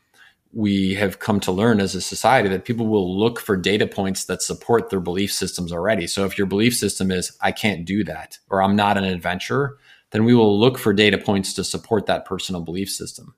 [0.53, 4.25] we have come to learn as a society that people will look for data points
[4.25, 6.07] that support their belief systems already.
[6.07, 9.77] So if your belief system is, I can't do that, or I'm not an adventurer,
[10.13, 13.35] then we will look for data points to support that personal belief system.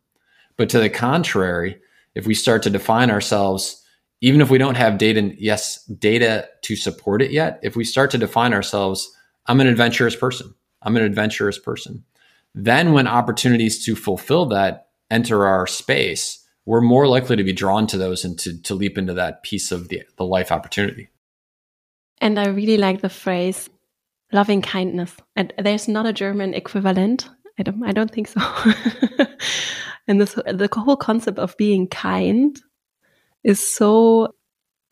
[0.56, 1.80] But to the contrary,
[2.14, 3.82] if we start to define ourselves,
[4.20, 8.10] even if we don't have data, yes, data to support it yet, if we start
[8.10, 9.10] to define ourselves,
[9.46, 12.04] I'm an adventurous person, I'm an adventurous person,
[12.54, 17.86] then when opportunities to fulfill that enter our space, we're more likely to be drawn
[17.88, 21.08] to those and to, to leap into that piece of the, the life opportunity.
[22.20, 23.70] And I really like the phrase
[24.32, 25.16] loving kindness.
[25.36, 27.28] And there's not a German equivalent.
[27.58, 28.40] I don't I don't think so.
[30.08, 32.58] and this the whole concept of being kind
[33.44, 34.34] is so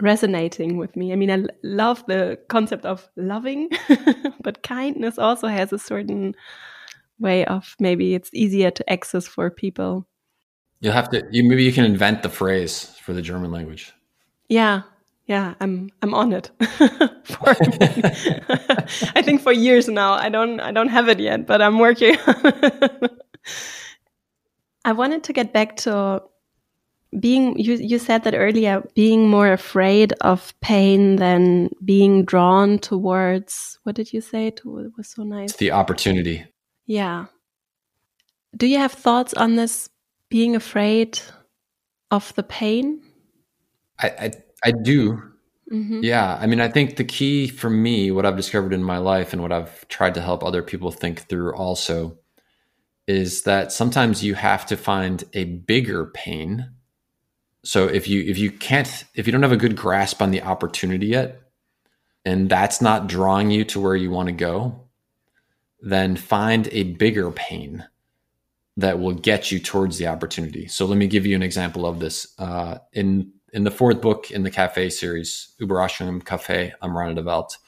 [0.01, 1.13] resonating with me.
[1.13, 3.71] I mean, I love the concept of loving,
[4.43, 6.35] but kindness also has a certain
[7.19, 10.07] way of maybe it's easier to access for people.
[10.81, 11.23] You'll have to.
[11.31, 13.93] You maybe you can invent the phrase for the German language.
[14.49, 14.83] Yeah,
[15.27, 16.51] yeah, I'm I'm on it.
[19.15, 20.13] I think for years now.
[20.13, 22.17] I don't I don't have it yet, but I'm working.
[24.85, 26.23] I wanted to get back to
[27.21, 33.79] being you you said that earlier being more afraid of pain than being drawn towards
[33.85, 36.45] what did you say to it was so nice the opportunity
[36.87, 37.27] yeah
[38.57, 39.89] do you have thoughts on this
[40.29, 41.21] being afraid
[42.11, 43.03] of the pain?
[44.01, 44.33] I I,
[44.65, 45.23] I do.
[45.73, 46.01] Mm-hmm.
[46.05, 49.33] Yeah, I mean, I think the key for me, what I've discovered in my life,
[49.33, 52.19] and what I've tried to help other people think through also,
[53.09, 56.71] is that sometimes you have to find a bigger pain.
[57.67, 60.43] So if you if you can't if you don't have a good grasp on the
[60.43, 61.41] opportunity yet,
[62.25, 64.87] and that's not drawing you to where you want to go,
[65.81, 67.85] then find a bigger pain
[68.77, 70.69] that will get you towards the opportunity.
[70.69, 72.35] So let me give you an example of this.
[72.39, 77.59] Uh, in in the fourth book in the Cafe series, Überraschung Cafe am der Welt,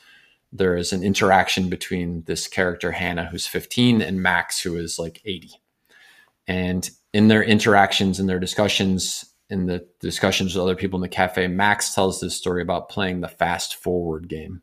[0.52, 5.20] there is an interaction between this character Hannah, who's 15, and Max, who is like
[5.24, 5.50] 80.
[6.46, 11.08] And in their interactions and their discussions, in the discussions with other people in the
[11.08, 14.62] cafe, Max tells this story about playing the fast forward game,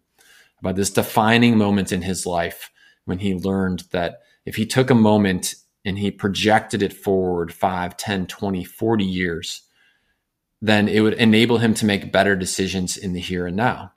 [0.59, 2.71] about this defining moment in his life
[3.05, 7.97] when he learned that if he took a moment and he projected it forward 5,
[7.97, 9.61] 10, 20, 40 years,
[10.61, 13.91] then it would enable him to make better decisions in the here and now.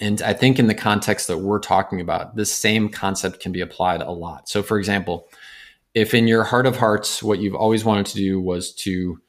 [0.00, 3.60] And I think in the context that we're talking about, this same concept can be
[3.60, 4.48] applied a lot.
[4.48, 5.28] So, for example,
[5.94, 9.20] if in your heart of hearts, what you've always wanted to do was to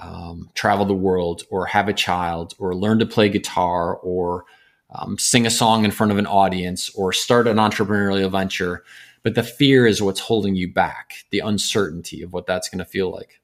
[0.00, 4.44] um, travel the world or have a child or learn to play guitar or
[4.90, 8.84] um, sing a song in front of an audience or start an entrepreneurial venture,
[9.22, 12.84] but the fear is what's holding you back, the uncertainty of what that's going to
[12.84, 13.40] feel like.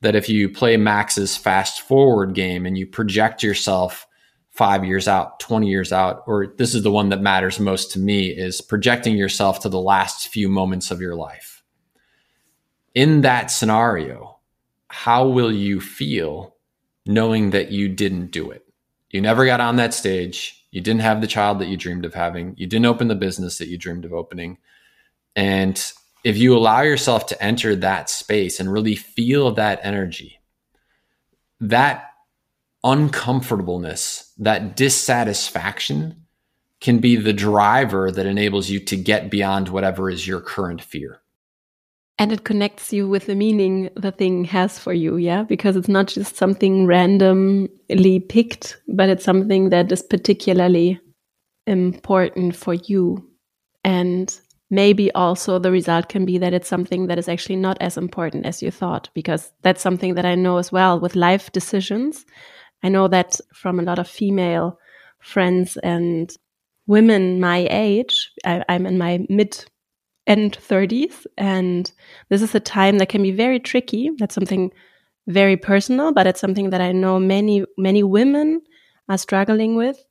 [0.00, 4.06] That if you play Max's fast forward game and you project yourself
[4.50, 7.98] five years out, 20 years out, or this is the one that matters most to
[7.98, 11.62] me is projecting yourself to the last few moments of your life.
[12.94, 14.33] In that scenario,
[14.94, 16.54] how will you feel
[17.04, 18.64] knowing that you didn't do it?
[19.10, 20.64] You never got on that stage.
[20.70, 22.54] You didn't have the child that you dreamed of having.
[22.56, 24.58] You didn't open the business that you dreamed of opening.
[25.34, 25.84] And
[26.22, 30.38] if you allow yourself to enter that space and really feel that energy,
[31.58, 32.12] that
[32.84, 36.24] uncomfortableness, that dissatisfaction
[36.80, 41.20] can be the driver that enables you to get beyond whatever is your current fear.
[42.16, 45.42] And it connects you with the meaning the thing has for you, yeah?
[45.42, 51.00] Because it's not just something randomly picked, but it's something that is particularly
[51.66, 53.28] important for you.
[53.82, 54.32] And
[54.70, 58.46] maybe also the result can be that it's something that is actually not as important
[58.46, 62.24] as you thought, because that's something that I know as well with life decisions.
[62.84, 64.78] I know that from a lot of female
[65.18, 66.30] friends and
[66.86, 69.64] women my age, I, I'm in my mid
[70.26, 71.90] end 30s, and
[72.28, 74.10] this is a time that can be very tricky.
[74.18, 74.72] That's something
[75.26, 78.62] very personal, but it's something that I know many, many women
[79.08, 80.04] are struggling with.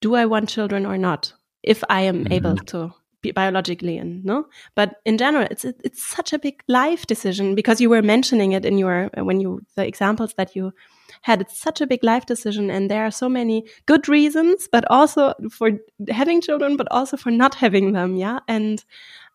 [0.00, 1.32] Do I want children or not?
[1.62, 2.36] If I am mm -hmm.
[2.36, 7.04] able to be biologically and no but in general it's it's such a big life
[7.06, 10.72] decision because you were mentioning it in your when you the examples that you
[11.22, 14.84] had It's such a big life decision, and there are so many good reasons, but
[14.90, 15.72] also for
[16.08, 18.16] having children, but also for not having them.
[18.16, 18.84] Yeah, and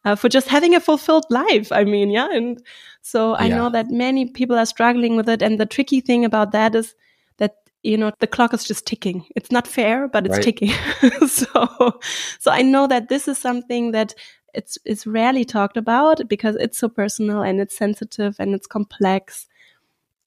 [0.06, 1.72] uh, for just having a fulfilled life.
[1.72, 2.62] I mean, yeah, and
[3.02, 3.56] so I yeah.
[3.58, 6.96] know that many people are struggling with it, and the tricky thing about that is
[7.38, 10.44] that you know the clock is just ticking it's not fair but it's right.
[10.44, 10.72] ticking
[11.28, 12.00] so
[12.40, 14.14] so i know that this is something that
[14.54, 19.48] it's it's rarely talked about because it's so personal and it's sensitive and it's complex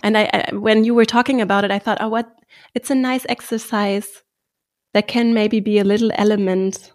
[0.03, 2.31] and I, I when you were talking about it i thought oh what
[2.75, 4.23] it's a nice exercise
[4.93, 6.93] that can maybe be a little element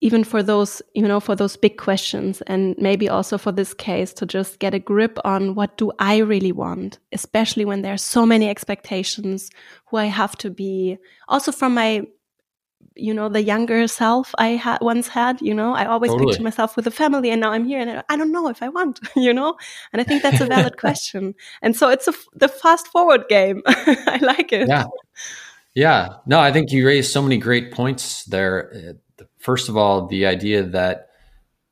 [0.00, 4.12] even for those you know for those big questions and maybe also for this case
[4.12, 7.98] to just get a grip on what do i really want especially when there are
[7.98, 9.50] so many expectations
[9.86, 10.98] who i have to be.
[11.28, 12.02] Also from my
[12.94, 16.32] you know the younger self i had once had you know i always totally.
[16.32, 18.68] picture myself with a family and now i'm here and i don't know if i
[18.68, 19.56] want you know?
[19.92, 21.34] And i think that's a valid question.
[21.62, 23.62] And so it's a, the fast forward game.
[23.66, 24.68] I like it.
[24.68, 24.86] Yeah.
[25.74, 26.08] Yeah.
[26.26, 28.96] No i think you raised so many great points there
[29.38, 31.08] first of all, the idea that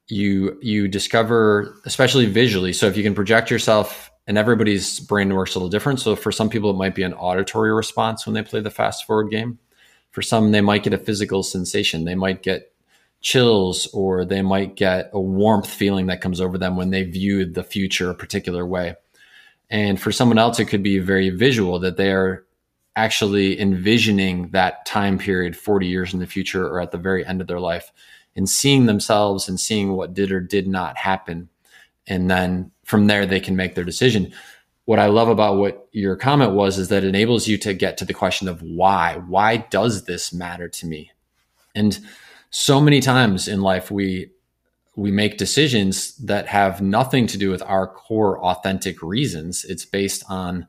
[0.09, 2.73] you you discover, especially visually.
[2.73, 6.01] So if you can project yourself, and everybody's brain works a little different.
[6.01, 9.05] So for some people, it might be an auditory response when they play the fast
[9.05, 9.59] forward game.
[10.11, 12.05] For some, they might get a physical sensation.
[12.05, 12.73] They might get
[13.21, 17.45] chills, or they might get a warmth feeling that comes over them when they view
[17.45, 18.95] the future a particular way.
[19.69, 22.46] And for someone else, it could be very visual that they are
[22.97, 27.41] actually envisioning that time period 40 years in the future or at the very end
[27.41, 27.93] of their life
[28.35, 31.49] and seeing themselves and seeing what did or did not happen.
[32.07, 34.33] And then from there, they can make their decision.
[34.87, 37.99] What I love about what your comment was is that it enables you to get
[37.99, 39.21] to the question of why.
[39.27, 41.11] Why does this matter to me?
[41.75, 41.99] And
[42.51, 44.31] so many times in life, we
[44.95, 49.63] we make decisions that have nothing to do with our core authentic reasons.
[49.65, 50.67] It's based on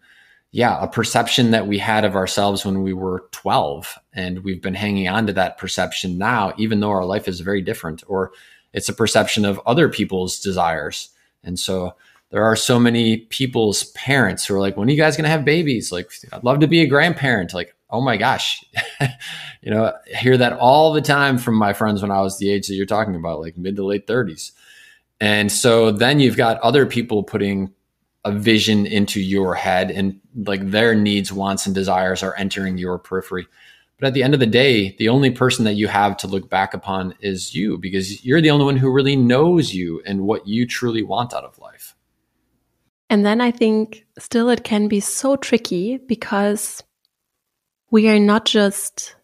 [0.52, 3.98] yeah, a perception that we had of ourselves when we were 12.
[4.14, 7.62] And we've been hanging on to that perception now, even though our life is very
[7.62, 8.32] different, or
[8.74, 11.10] it's a perception of other people's desires.
[11.44, 11.94] And so
[12.32, 15.30] there are so many people's parents who are like, when are you guys going to
[15.30, 15.92] have babies?
[15.92, 17.54] Like, I'd love to be a grandparent.
[17.54, 18.64] Like, oh my gosh.
[19.62, 22.50] you know, I hear that all the time from my friends when I was the
[22.50, 24.52] age that you're talking about, like mid to late 30s.
[25.20, 27.74] And so then you've got other people putting
[28.28, 33.00] a vision into your head and like their needs, wants, and desires are entering your
[33.00, 33.48] periphery.
[34.00, 36.50] But at the end of the day, the only person that you have to look
[36.50, 40.48] back upon is you because you're the only one who really knows you and what
[40.48, 41.96] you truly want out of life.
[43.10, 46.84] And then I think still it can be so tricky because
[47.90, 49.16] we are not just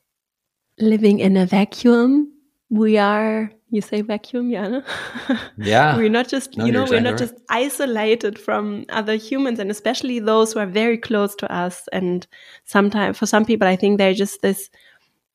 [0.79, 2.31] living in a vacuum.
[2.69, 4.81] We are you say vacuum yeah
[5.57, 7.19] yeah we're not just no, you know we're not right.
[7.19, 12.27] just isolated from other humans and especially those who are very close to us and
[12.65, 14.69] sometimes for some people i think they're just this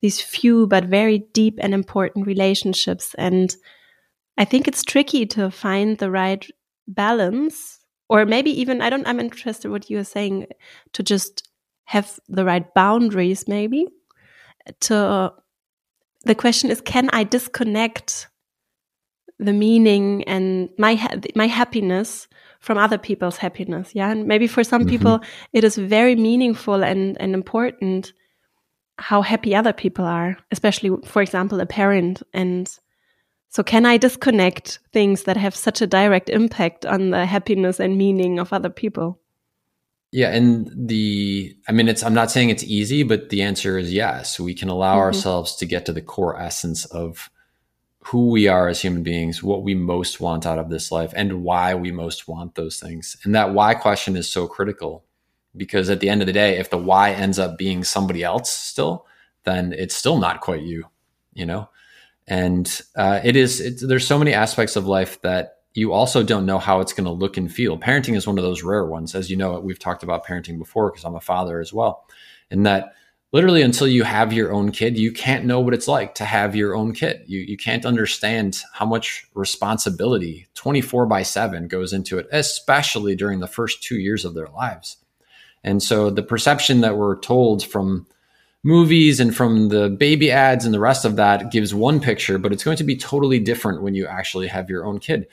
[0.01, 3.57] these few but very deep and important relationships and
[4.39, 6.49] i think it's tricky to find the right
[6.87, 10.47] balance or maybe even i don't i'm interested what you are saying
[10.93, 11.49] to just
[11.85, 13.87] have the right boundaries maybe
[14.81, 15.33] to
[16.25, 18.29] the question is can i disconnect
[19.39, 22.29] the meaning and my ha my happiness
[22.61, 23.95] from other people's happiness?
[23.95, 24.99] Yeah and maybe for some mm -hmm.
[24.99, 25.21] people
[25.53, 28.13] it is very meaningful and and important
[28.99, 32.23] how happy other people are especially for example a parent.
[32.33, 32.69] And
[33.49, 37.97] so can i disconnect things that have such a direct impact on the happiness and
[37.97, 39.21] meaning of other people
[40.11, 43.93] yeah, and the I mean it's I'm not saying it's easy, but the answer is
[43.93, 44.41] yes.
[44.41, 45.07] We can allow mm -hmm.
[45.07, 47.31] ourselves to get to the core essence of
[48.11, 51.43] who we are as human beings, what we most want out of this life, and
[51.45, 53.19] why we most want those things.
[53.25, 55.05] And that why question is so critical
[55.57, 58.51] because at the end of the day, if the why ends up being somebody else
[58.51, 59.07] still,
[59.45, 60.85] then it's still not quite you,
[61.35, 61.69] you know?
[62.27, 66.59] And uh, it is, there's so many aspects of life that you also don't know
[66.59, 67.79] how it's going to look and feel.
[67.79, 69.15] Parenting is one of those rare ones.
[69.15, 72.05] As you know, we've talked about parenting before because I'm a father as well.
[72.51, 72.95] And that
[73.33, 76.57] literally until you have your own kid, you can't know what it's like to have
[76.57, 77.23] your own kid.
[77.27, 83.41] You, you can't understand how much responsibility 24 by 7 goes into it, especially during
[83.41, 84.97] the first two years of their lives.
[85.63, 88.07] And so the perception that we're told from
[88.65, 92.53] movies and from the baby ads and the rest of that gives one picture, but
[92.53, 95.27] it's going to be totally different when you actually have your own kid.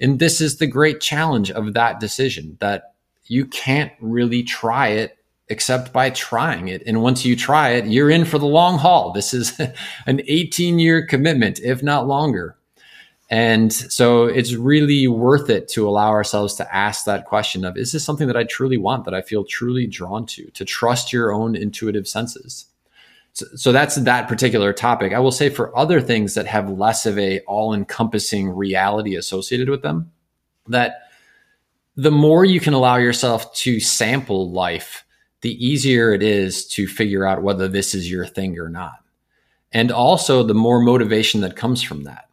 [0.00, 2.94] And this is the great challenge of that decision that
[3.26, 5.18] you can't really try it
[5.48, 6.82] except by trying it.
[6.86, 9.12] And once you try it, you're in for the long haul.
[9.12, 9.58] This is
[10.06, 12.56] an 18 year commitment, if not longer.
[13.30, 17.92] And so it's really worth it to allow ourselves to ask that question of is
[17.92, 21.32] this something that I truly want, that I feel truly drawn to, to trust your
[21.32, 22.66] own intuitive senses.
[23.38, 25.12] So, so that's that particular topic.
[25.12, 29.82] I will say for other things that have less of a all-encompassing reality associated with
[29.82, 30.10] them,
[30.68, 31.02] that
[31.96, 35.04] the more you can allow yourself to sample life,
[35.42, 39.04] the easier it is to figure out whether this is your thing or not.
[39.72, 42.28] And also the more motivation that comes from that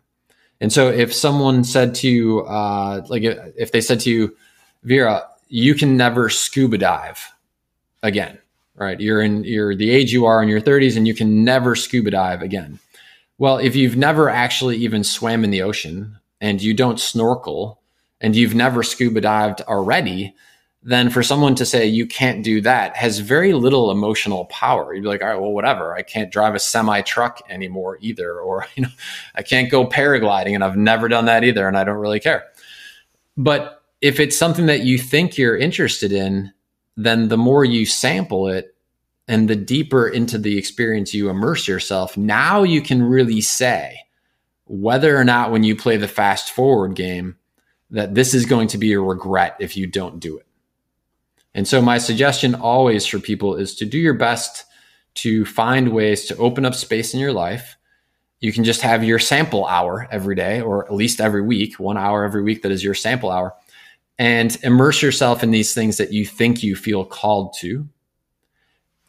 [0.61, 4.35] and so if someone said to you, uh, like if they said to you,
[4.83, 7.31] Vera, you can never scuba dive
[8.03, 8.37] again,
[8.75, 8.99] right?
[8.99, 12.11] You're in you're the age you are in your 30s and you can never scuba
[12.11, 12.79] dive again.
[13.37, 17.81] Well, if you've never actually even swam in the ocean and you don't snorkel
[18.21, 20.33] and you've never scuba dived already,
[20.85, 24.93] then for someone to say you can't do that has very little emotional power.
[24.93, 25.95] You'd be like, all right, well, whatever.
[25.95, 28.89] I can't drive a semi truck anymore either, or you know,
[29.33, 32.45] I can't go paragliding, and I've never done that either, and I don't really care.
[33.35, 36.53] But if it's something that you think you're interested in,
[36.95, 38.75] then the more you sample it
[39.27, 43.99] and the deeper into the experience you immerse yourself, now you can really say
[44.65, 47.35] whether or not when you play the fast forward game
[47.91, 50.45] that this is going to be a regret if you don't do it.
[51.53, 54.65] And so my suggestion always for people is to do your best
[55.15, 57.77] to find ways to open up space in your life.
[58.41, 61.97] You can just have your sample hour every day, or at least every week, one
[61.97, 63.55] hour every week that is your sample hour,
[64.17, 67.87] and immerse yourself in these things that you think you feel called to.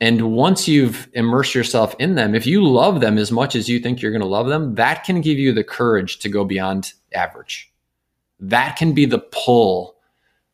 [0.01, 3.79] And once you've immersed yourself in them, if you love them as much as you
[3.79, 6.93] think you're going to love them, that can give you the courage to go beyond
[7.15, 7.73] average.
[8.39, 9.97] That can be the pull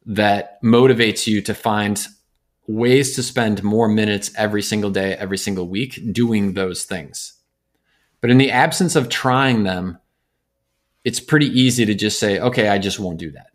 [0.07, 2.07] that motivates you to find
[2.68, 7.34] ways to spend more minutes every single day, every single week doing those things.
[8.20, 9.98] But in the absence of trying them,
[11.05, 13.48] it's pretty easy to just say, okay, I just won't do that.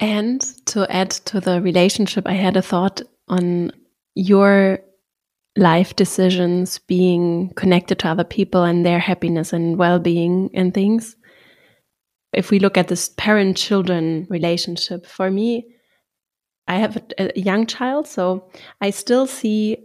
[0.00, 3.70] And to add to the relationship, I had a thought on
[4.14, 4.80] your
[5.56, 11.16] life decisions being connected to other people and their happiness and well being and things
[12.32, 15.66] if we look at this parent children relationship, for me,
[16.68, 19.78] I have a, a young child, so I still see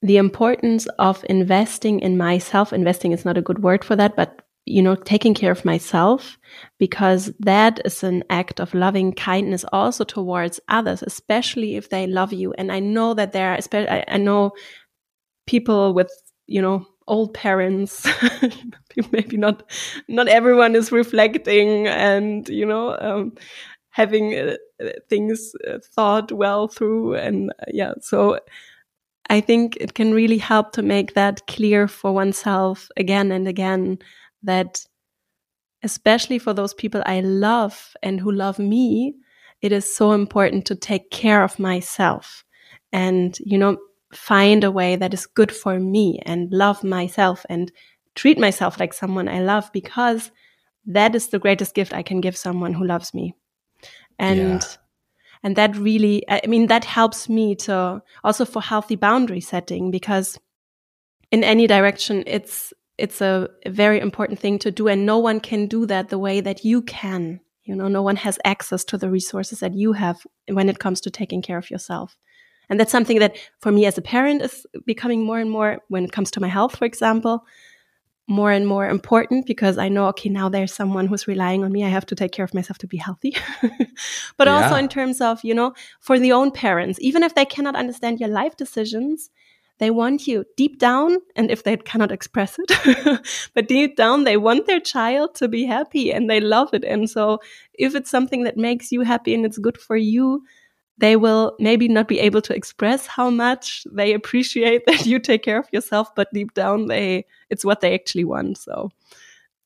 [0.00, 2.72] the importance of investing in myself.
[2.72, 6.38] Investing is not a good word for that, but you know, taking care of myself
[6.78, 12.32] because that is an act of loving kindness also towards others, especially if they love
[12.32, 12.52] you.
[12.54, 14.52] And I know that there are, I know
[15.46, 16.10] people with,
[16.46, 18.06] you know, old parents
[19.12, 19.62] maybe not
[20.08, 23.32] not everyone is reflecting and you know um,
[23.90, 24.56] having uh,
[25.08, 28.38] things uh, thought well through and uh, yeah so
[29.30, 33.98] i think it can really help to make that clear for oneself again and again
[34.42, 34.84] that
[35.82, 39.14] especially for those people i love and who love me
[39.60, 42.44] it is so important to take care of myself
[42.92, 43.76] and you know
[44.12, 47.72] find a way that is good for me and love myself and
[48.14, 50.30] treat myself like someone I love because
[50.86, 53.34] that is the greatest gift I can give someone who loves me.
[54.18, 54.68] And yeah.
[55.44, 60.38] and that really I mean that helps me to also for healthy boundary setting because
[61.30, 65.66] in any direction it's it's a, very important thing to do and no one can
[65.66, 67.40] do that the way that you can.
[67.64, 71.00] You know, no one has access to the resources that you have when it comes
[71.02, 72.16] to taking care of yourself.
[72.68, 76.04] And that's something that for me as a parent is becoming more and more when
[76.04, 77.44] it comes to my health, for example,
[78.26, 81.84] more and more important because I know, okay, now there's someone who's relying on me.
[81.84, 83.34] I have to take care of myself to be healthy.
[84.36, 84.54] but yeah.
[84.54, 88.20] also in terms of, you know, for the own parents, even if they cannot understand
[88.20, 89.30] your life decisions,
[89.78, 93.20] they want you deep down, and if they cannot express it,
[93.54, 96.84] but deep down, they want their child to be happy and they love it.
[96.84, 97.38] And so,
[97.74, 100.42] if it's something that makes you happy and it's good for you,
[100.98, 105.42] they will maybe not be able to express how much they appreciate that you take
[105.42, 108.58] care of yourself, but deep down they it's what they actually want.
[108.58, 108.90] So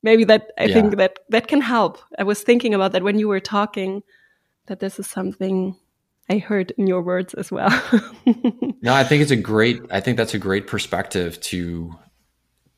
[0.02, 0.74] maybe that I yeah.
[0.74, 1.98] think that that can help.
[2.18, 4.02] I was thinking about that when you were talking
[4.66, 5.76] that this is something
[6.33, 7.68] I heard in your words as well.
[8.80, 11.95] no, I think it's a great I think that's a great perspective to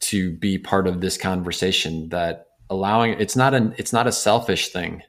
[0.01, 4.71] to be part of this conversation that allowing it's not an it's not a selfish
[4.71, 5.05] thing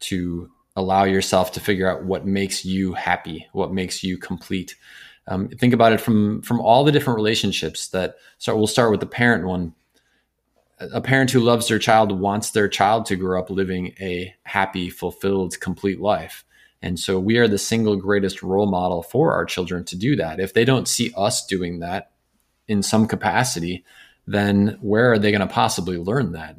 [0.00, 4.76] to allow yourself to figure out what makes you happy, what makes you complete.
[5.26, 8.16] Um, think about it from from all the different relationships that.
[8.36, 9.74] So we'll start with the parent one.
[10.78, 14.90] A parent who loves their child wants their child to grow up living a happy,
[14.90, 16.44] fulfilled, complete life.
[16.86, 20.38] And so we are the single greatest role model for our children to do that.
[20.38, 22.12] If they don't see us doing that
[22.68, 23.84] in some capacity,
[24.24, 26.54] then where are they going to possibly learn that?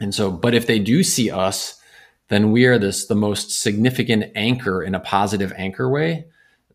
[0.00, 1.80] And so, but if they do see us,
[2.26, 6.26] then we are this the most significant anchor in a positive anchor way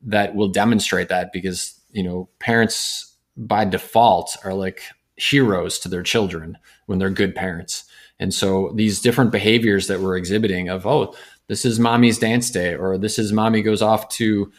[0.01, 4.83] that will demonstrate that because, you know, parents by default are like
[5.17, 7.83] heroes to their children when they're good parents.
[8.19, 11.13] And so these different behaviors that we're exhibiting of, oh,
[11.53, 14.51] this is mommy's dance day, or this is mommy goes off to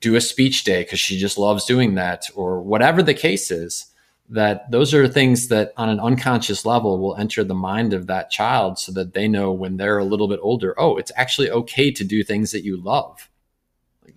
[0.00, 3.86] do a speech day because she just loves doing that, or whatever the case is,
[4.28, 8.30] that those are things that on an unconscious level will enter the mind of that
[8.30, 11.90] child so that they know when they're a little bit older, oh, it's actually okay
[11.90, 13.30] to do things that you love.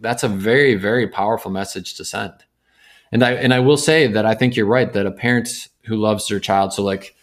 [0.01, 2.33] That's a very, very powerful message to send.
[3.13, 5.95] And I and I will say that I think you're right that a parent who
[5.95, 7.15] loves their child, so like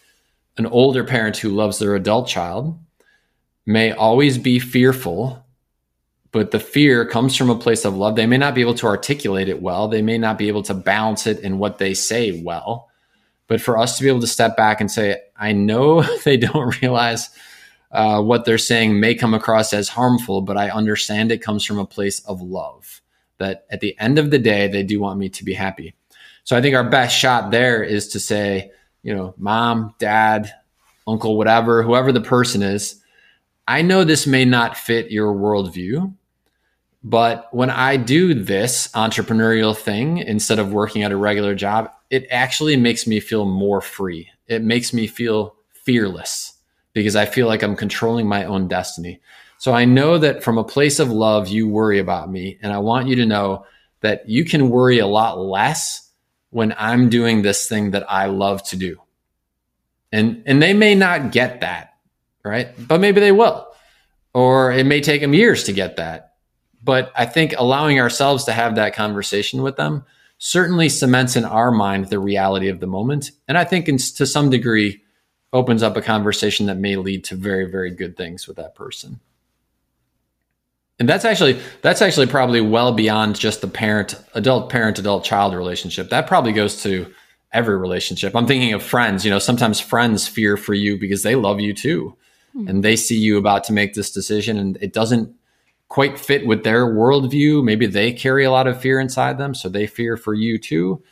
[0.57, 2.79] an older parent who loves their adult child,
[3.65, 5.45] may always be fearful,
[6.31, 8.15] but the fear comes from a place of love.
[8.15, 10.73] They may not be able to articulate it well, they may not be able to
[10.73, 12.89] balance it in what they say well.
[13.47, 16.81] But for us to be able to step back and say, I know they don't
[16.81, 17.29] realize
[17.91, 21.77] uh, what they're saying may come across as harmful, but I understand it comes from
[21.77, 23.01] a place of love.
[23.37, 25.93] That at the end of the day, they do want me to be happy.
[26.43, 30.53] So I think our best shot there is to say, you know, mom, dad,
[31.07, 33.01] uncle, whatever, whoever the person is,
[33.67, 36.13] I know this may not fit your worldview,
[37.03, 42.27] but when I do this entrepreneurial thing instead of working at a regular job, it
[42.29, 44.29] actually makes me feel more free.
[44.47, 46.53] It makes me feel fearless
[46.93, 49.19] because I feel like I'm controlling my own destiny.
[49.57, 52.57] So I know that from a place of love, you worry about me.
[52.61, 53.65] And I want you to know
[54.01, 56.09] that you can worry a lot less
[56.49, 59.01] when I'm doing this thing that I love to do.
[60.11, 61.92] And, and they may not get that,
[62.43, 62.69] right?
[62.87, 63.67] But maybe they will.
[64.33, 66.33] Or it may take them years to get that.
[66.83, 70.05] But I think allowing ourselves to have that conversation with them
[70.37, 73.31] certainly cements in our mind the reality of the moment.
[73.47, 75.01] And I think in, to some degree
[75.53, 79.21] opens up a conversation that may lead to very, very good things with that person
[80.99, 85.53] and that's actually that's actually probably well beyond just the parent adult parent adult child
[85.53, 87.11] relationship that probably goes to
[87.51, 91.35] every relationship i'm thinking of friends you know sometimes friends fear for you because they
[91.35, 92.15] love you too
[92.55, 92.67] mm-hmm.
[92.67, 95.33] and they see you about to make this decision and it doesn't
[95.87, 97.63] quite fit with their worldview.
[97.63, 101.03] Maybe they carry a lot of fear inside them so they fear for you too.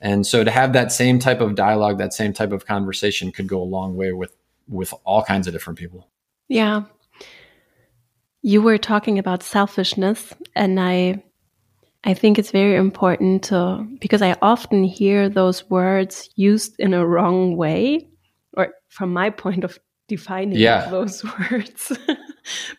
[0.00, 3.46] And so to have that same type of dialogue that same type of conversation could
[3.46, 4.34] go a long way with
[4.66, 6.08] with all kinds of different people.
[6.48, 6.84] Yeah.
[8.42, 11.22] You were talking about selfishness, and I
[12.04, 17.06] I think it's very important to because I often hear those words used in a
[17.06, 18.08] wrong way,
[18.56, 19.78] or from my point of
[20.10, 20.90] defining yeah.
[20.90, 21.92] those words.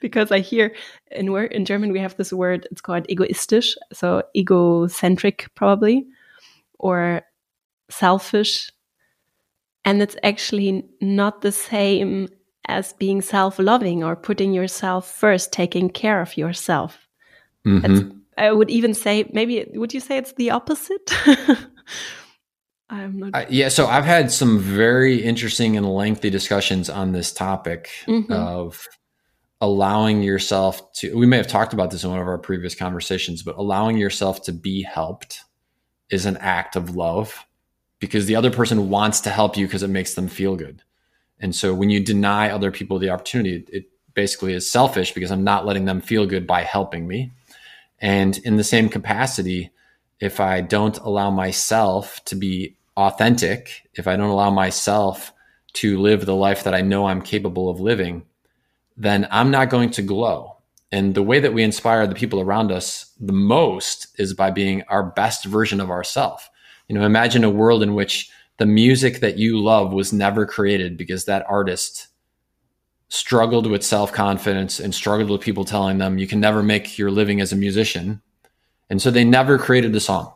[0.01, 0.75] because I hear
[1.09, 6.05] in word in German we have this word, it's called egoistisch, so egocentric probably,
[6.77, 7.21] or
[7.89, 8.71] selfish.
[9.83, 12.27] And it's actually not the same
[12.67, 17.07] as being self loving or putting yourself first, taking care of yourself.
[17.65, 18.21] Mm -hmm.
[18.37, 21.11] I would even say, maybe, would you say it's the opposite?
[22.91, 23.29] I'm not.
[23.33, 28.25] Uh, yeah, so I've had some very interesting and lengthy discussions on this topic mm
[28.25, 28.33] -hmm.
[28.33, 28.87] of
[29.61, 31.17] allowing yourself to.
[31.17, 34.41] We may have talked about this in one of our previous conversations, but allowing yourself
[34.41, 35.45] to be helped
[36.09, 37.47] is an act of love
[37.99, 40.83] because the other person wants to help you because it makes them feel good.
[41.39, 45.43] And so when you deny other people the opportunity, it basically is selfish because I'm
[45.43, 47.31] not letting them feel good by helping me.
[47.99, 49.71] And in the same capacity,
[50.19, 55.33] if I don't allow myself to be authentic, if I don't allow myself
[55.73, 58.23] to live the life that I know I'm capable of living,
[58.97, 60.57] then I'm not going to glow.
[60.91, 64.83] And the way that we inspire the people around us the most is by being
[64.89, 66.49] our best version of ourselves.
[66.87, 70.97] You know, imagine a world in which the music that you love was never created
[70.97, 72.07] because that artist
[73.07, 77.11] struggled with self confidence and struggled with people telling them you can never make your
[77.11, 78.21] living as a musician.
[78.89, 80.33] And so they never created the song.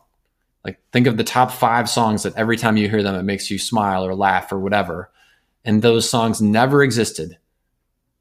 [0.66, 3.52] Like, think of the top five songs that every time you hear them, it makes
[3.52, 5.12] you smile or laugh or whatever.
[5.64, 7.38] And those songs never existed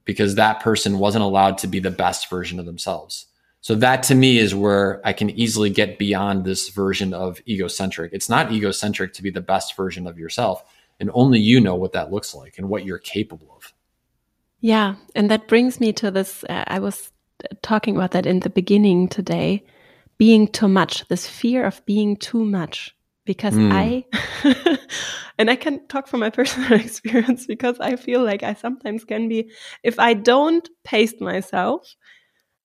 [0.03, 3.25] because that person wasn't allowed to be the best version of themselves.
[3.61, 8.13] So that to me is where I can easily get beyond this version of egocentric.
[8.13, 10.63] It's not egocentric to be the best version of yourself,
[10.99, 13.73] and only you know what that looks like and what you're capable of.
[14.61, 16.43] Yeah, and that brings me to this.
[16.43, 17.11] Uh, I was
[17.63, 19.63] talking about that in the beginning today
[20.17, 22.95] being too much, this fear of being too much.
[23.25, 23.71] Because mm.
[23.73, 24.05] I,
[25.39, 29.27] and I can talk from my personal experience because I feel like I sometimes can
[29.27, 29.51] be,
[29.83, 31.95] if I don't pace myself,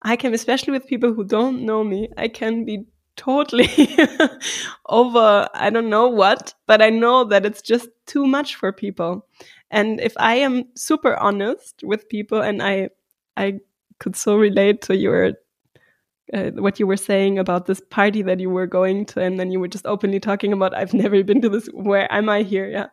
[0.02, 2.86] I can, especially with people who don't know me, I can be
[3.16, 3.68] totally
[4.88, 9.26] over I don't know what, but I know that it's just too much for people.
[9.70, 12.88] And if I am super honest with people and I
[13.36, 13.60] I
[13.98, 15.32] could so relate to your
[16.32, 19.50] uh, what you were saying about this party that you were going to and then
[19.50, 21.66] you were just openly talking about I've never been to this.
[21.72, 22.68] Where am I here?
[22.68, 22.86] Yeah.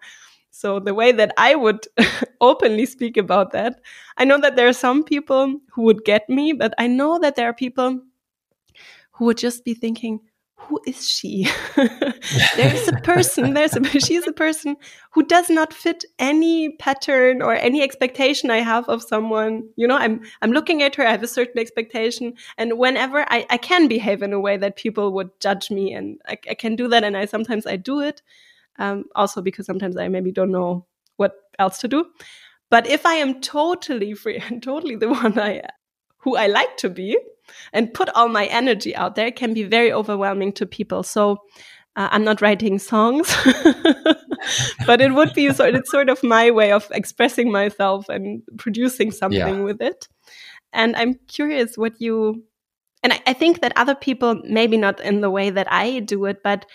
[0.52, 1.86] So the way that I would
[2.42, 3.80] openly speak about that
[4.18, 7.36] I know that there are some people who would get me but I know that
[7.36, 8.02] there are people
[9.12, 10.20] who would just be thinking
[10.58, 11.47] who is she?
[12.55, 14.76] there's a person, there's a, she's a person
[15.12, 19.70] who does not fit any pattern or any expectation I have of someone.
[19.76, 22.34] You know, I'm, I'm looking at her, I have a certain expectation.
[22.58, 26.20] And whenever I, I can behave in a way that people would judge me and
[26.28, 27.03] I, I can do that.
[27.03, 28.22] And I sometimes I do it.
[28.80, 30.86] Um, also because sometimes I maybe don't know
[31.16, 32.05] what else to do.
[32.70, 35.64] But if I am totally free and totally the one I,
[36.18, 37.18] who I like to be,
[37.74, 41.04] and put all my energy out there can be very overwhelming to people.
[41.04, 41.38] So
[41.95, 43.36] uh, I'm not writing songs,
[44.86, 45.76] but it would be sort.
[45.76, 49.62] It's sort of my way of expressing myself and producing something yeah.
[49.62, 50.08] with it.
[50.74, 52.43] And I'm curious what you,
[53.02, 56.26] and I, I think that other people, maybe not in the way that I do
[56.26, 56.66] it, but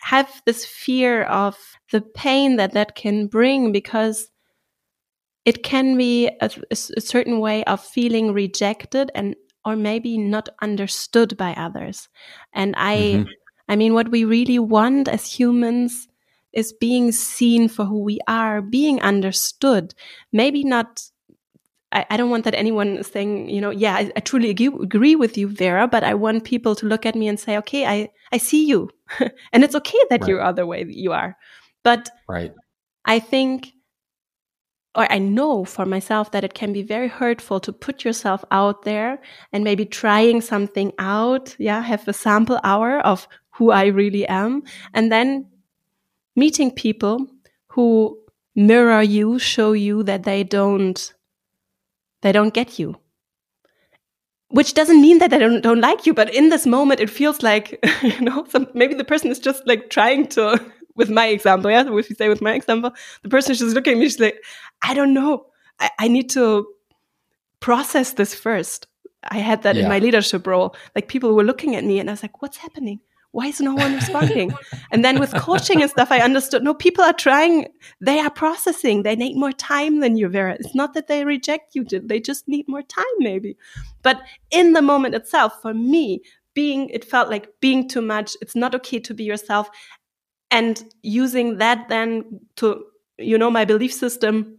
[0.00, 1.56] have this fear of
[1.90, 4.28] the pain that that can bring because
[5.44, 9.34] it can be a, a, certain way of feeling rejected and
[9.64, 12.08] or maybe not understood by others.
[12.52, 13.28] And I, mm-hmm.
[13.68, 16.08] I mean, what we really want as humans
[16.52, 19.94] is being seen for who we are, being understood.
[20.32, 21.02] Maybe not.
[21.90, 24.66] I, I don't want that anyone is saying, you know, yeah, I, I truly agree,
[24.66, 27.86] agree with you, Vera, but I want people to look at me and say, okay,
[27.86, 28.90] I, I see you.
[29.52, 30.28] and it's okay that right.
[30.28, 31.36] you're other way you are.
[31.82, 32.52] But right.
[33.06, 33.72] I think
[34.98, 38.82] or I know for myself that it can be very hurtful to put yourself out
[38.82, 39.20] there
[39.52, 41.54] and maybe trying something out.
[41.56, 44.64] Yeah, have a sample hour of who I really am.
[44.92, 45.46] And then
[46.34, 47.28] meeting people
[47.68, 48.18] who
[48.56, 51.14] mirror you, show you that they don't,
[52.22, 52.96] they don't get you.
[54.48, 57.40] Which doesn't mean that they don't, don't like you, but in this moment, it feels
[57.44, 60.58] like, you know, some, maybe the person is just like trying to
[60.98, 62.92] with my example, yeah, if you say with my example,
[63.22, 64.44] the person is just looking at me, she's like,
[64.82, 65.46] I don't know.
[65.78, 66.66] I, I need to
[67.60, 68.86] process this first.
[69.30, 69.84] I had that yeah.
[69.84, 70.74] in my leadership role.
[70.94, 73.00] Like people were looking at me and I was like, what's happening?
[73.30, 74.52] Why is no one responding?
[74.90, 77.68] and then with coaching and stuff, I understood no, people are trying,
[78.00, 80.56] they are processing, they need more time than you, Vera.
[80.58, 83.56] It's not that they reject you, they just need more time, maybe.
[84.02, 84.20] But
[84.50, 86.22] in the moment itself, for me,
[86.58, 88.36] being, it felt like being too much.
[88.40, 89.70] It's not okay to be yourself
[90.50, 92.84] and using that then to
[93.18, 94.58] you know my belief system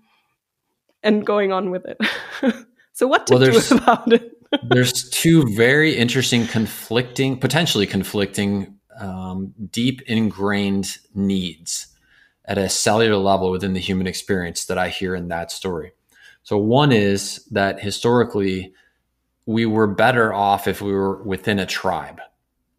[1.03, 1.97] and going on with it.
[2.99, 4.35] So what to well, do about it?
[4.61, 11.87] there's two very interesting conflicting potentially conflicting um, deep ingrained needs
[12.43, 15.93] at a cellular level within the human experience that i hear in that story.
[16.43, 18.73] So one is that historically
[19.45, 22.19] we were better off if we were within a tribe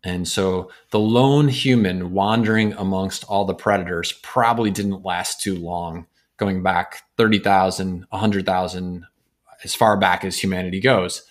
[0.03, 6.07] and so the lone human wandering amongst all the predators probably didn't last too long,
[6.39, 9.07] going back 30,000, 100,000,
[9.63, 11.23] as far back as humanity goes,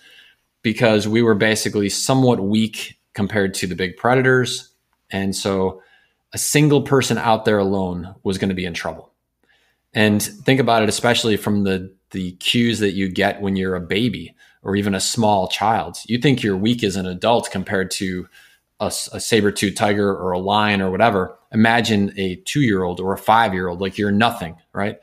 [0.62, 4.70] because we were basically somewhat weak compared to the big predators.
[5.10, 5.82] And so
[6.32, 9.12] a single person out there alone was going to be in trouble.
[9.92, 13.80] And think about it, especially from the, the cues that you get when you're a
[13.80, 15.98] baby or even a small child.
[16.06, 18.28] You think you're weak as an adult compared to
[18.80, 23.80] a, a saber-tooth tiger or a lion or whatever imagine a two-year-old or a five-year-old
[23.80, 24.98] like you're nothing right?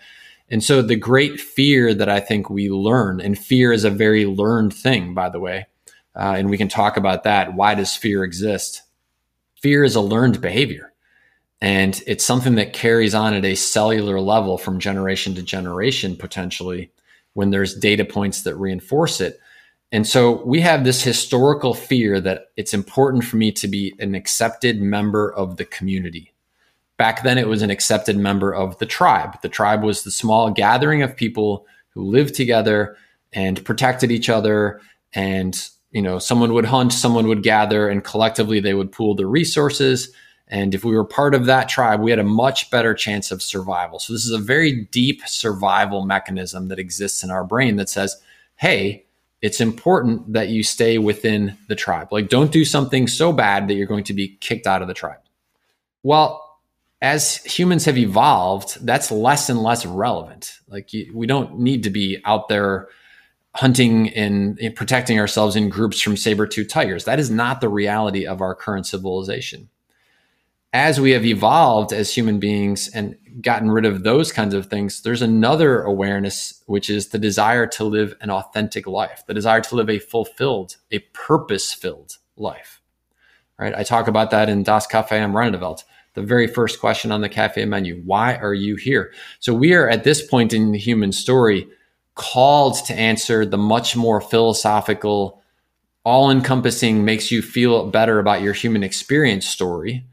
[0.49, 4.25] And so the great fear that i think we learn and fear is a very
[4.25, 5.67] learned thing by the way
[6.15, 7.53] uh, and we can talk about that.
[7.53, 8.81] Why does fear exist?
[9.61, 10.93] Fear is a learned behavior
[11.61, 16.91] and it's something that carries on at a cellular level from generation to generation potentially
[17.33, 19.39] when there's data points that reinforce it
[19.91, 24.15] and so we have this historical fear that it's important for me to be an
[24.15, 26.33] accepted member of the community.
[26.97, 29.41] Back then, it was an accepted member of the tribe.
[29.41, 32.97] The tribe was the small gathering of people who lived together
[33.31, 34.81] and protected each other.
[35.13, 35.57] And,
[35.91, 40.11] you know, someone would hunt, someone would gather, and collectively they would pool the resources.
[40.49, 43.43] And if we were part of that tribe, we had a much better chance of
[43.43, 43.99] survival.
[43.99, 48.15] So, this is a very deep survival mechanism that exists in our brain that says,
[48.55, 49.05] hey,
[49.41, 52.07] it's important that you stay within the tribe.
[52.11, 54.93] Like, don't do something so bad that you're going to be kicked out of the
[54.93, 55.19] tribe.
[56.03, 56.43] Well,
[57.01, 60.53] as humans have evolved, that's less and less relevant.
[60.67, 62.87] Like, we don't need to be out there
[63.53, 67.05] hunting and protecting ourselves in groups from saber-toothed tigers.
[67.05, 69.69] That is not the reality of our current civilization.
[70.77, 75.01] As we have evolved as human beings and gotten rid of those kinds of things,
[75.01, 79.75] there's another awareness, which is the desire to live an authentic life, the desire to
[79.75, 82.79] live a fulfilled, a purpose filled life.
[83.57, 83.73] Right?
[83.73, 85.59] I talk about that in Das Cafe am Rande
[86.13, 89.87] the very first question on the cafe menu why are you here so we are
[89.87, 91.67] at this point in the human story
[92.15, 95.43] called to answer the much more philosophical
[96.03, 100.03] all encompassing makes you feel better about your human experience story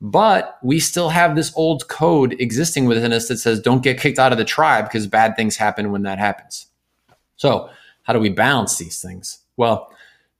[0.00, 4.18] but we still have this old code existing within us that says don't get kicked
[4.18, 6.66] out of the tribe because bad things happen when that happens
[7.36, 7.68] so
[8.02, 9.90] how do we balance these things well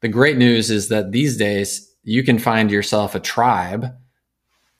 [0.01, 3.95] the great news is that these days you can find yourself a tribe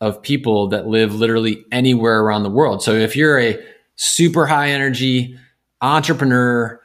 [0.01, 2.83] of people that live literally anywhere around the world.
[2.83, 3.59] So if you're a
[3.97, 5.39] super high energy
[5.81, 6.81] entrepreneur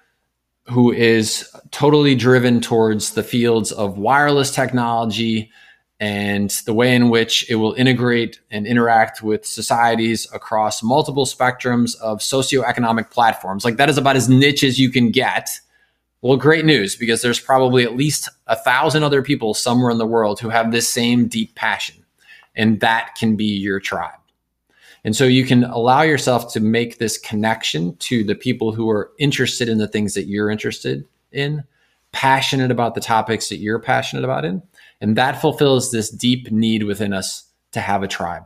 [0.68, 5.52] who is totally driven towards the fields of wireless technology
[6.00, 12.00] and the way in which it will integrate and interact with societies across multiple spectrums
[12.00, 13.66] of socioeconomic platforms.
[13.66, 15.50] Like that is about as niche as you can get.
[16.22, 20.06] Well, great news because there's probably at least a thousand other people somewhere in the
[20.06, 22.06] world who have this same deep passion
[22.56, 24.14] and that can be your tribe.
[25.04, 29.12] And so you can allow yourself to make this connection to the people who are
[29.18, 31.64] interested in the things that you're interested in,
[32.12, 34.62] passionate about the topics that you're passionate about in,
[35.02, 38.46] and that fulfills this deep need within us to have a tribe.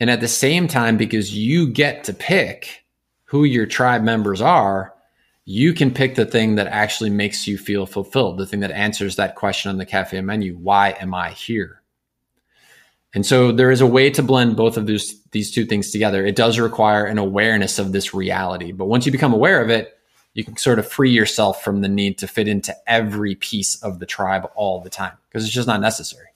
[0.00, 2.84] And at the same time because you get to pick
[3.24, 4.94] who your tribe members are,
[5.44, 9.16] you can pick the thing that actually makes you feel fulfilled, the thing that answers
[9.16, 11.82] that question on the cafe menu, why am I here?
[13.14, 16.24] And so there is a way to blend both of these these two things together.
[16.24, 19.98] It does require an awareness of this reality, but once you become aware of it,
[20.34, 23.98] you can sort of free yourself from the need to fit into every piece of
[23.98, 26.28] the tribe all the time because it's just not necessary.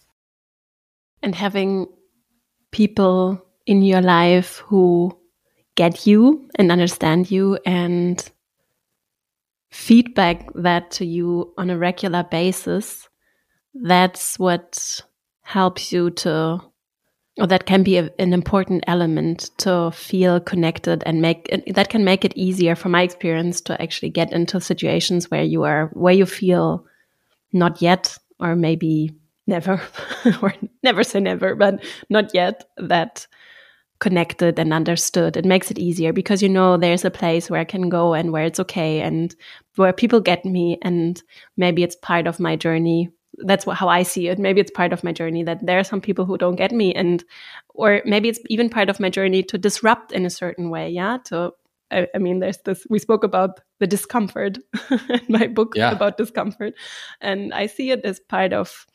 [1.23, 1.87] And having
[2.73, 5.17] people in your life who
[5.75, 8.31] get you and understand you and
[9.71, 13.09] feedback that to you on a regular basis,
[13.75, 15.01] that's what
[15.43, 16.61] helps you to
[17.39, 22.05] or that can be a, an important element to feel connected and make that can
[22.05, 26.15] make it easier from my experience to actually get into situations where you are where
[26.15, 26.87] you feel
[27.53, 29.15] not yet or maybe
[29.47, 29.81] never
[30.43, 33.27] or never say never but not yet that
[33.99, 35.37] connected and understood.
[35.37, 38.31] It makes it easier because you know there's a place where i can go and
[38.31, 39.35] where it's okay and
[39.77, 41.23] where people get me and
[41.57, 43.11] maybe it's part of my journey
[43.45, 44.39] that's what, how I see it.
[44.39, 46.95] Maybe it's part of my journey that there are some people who don't get me,
[46.95, 47.25] and
[47.75, 50.91] or maybe it's even part of my journey to disrupt in a certain way.
[50.91, 51.53] Yeah, to
[51.91, 52.87] I, I mean, there's this.
[52.91, 54.59] We spoke about the discomfort
[54.91, 55.93] in my book yeah.
[55.93, 56.75] about discomfort,
[57.21, 58.87] and I see it as part of,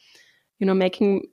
[0.60, 1.24] you know, making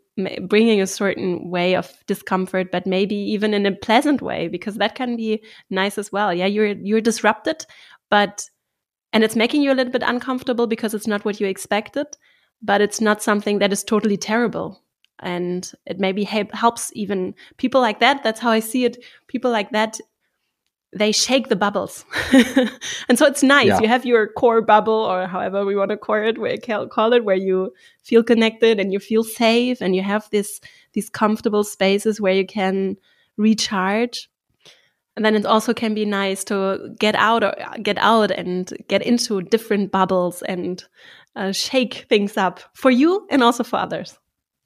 [0.49, 4.97] bringing a certain way of discomfort but maybe even in a pleasant way because that
[4.97, 5.41] can be
[5.71, 7.65] nice as well yeah you're you're disrupted
[8.11, 8.51] but
[9.13, 12.07] and it's making you a little bit uncomfortable because it's not what you expected
[12.63, 14.83] but it's not something that is totally terrible.
[15.21, 18.23] And it maybe helps even people like that.
[18.23, 19.05] That's how I see it.
[19.27, 19.99] People like that,
[20.93, 22.05] they shake the bubbles.
[23.09, 23.67] and so it's nice.
[23.67, 23.81] Yeah.
[23.81, 26.57] You have your core bubble, or however we want to call it, where
[26.89, 27.73] call it, where you
[28.05, 30.61] feel connected and you feel safe, and you have this
[30.93, 32.97] these comfortable spaces where you can
[33.37, 34.29] recharge
[35.19, 37.53] and then it also can be nice to get out or
[37.83, 40.85] get out and get into different bubbles and
[41.37, 44.19] uh, shake things up for you and also for others.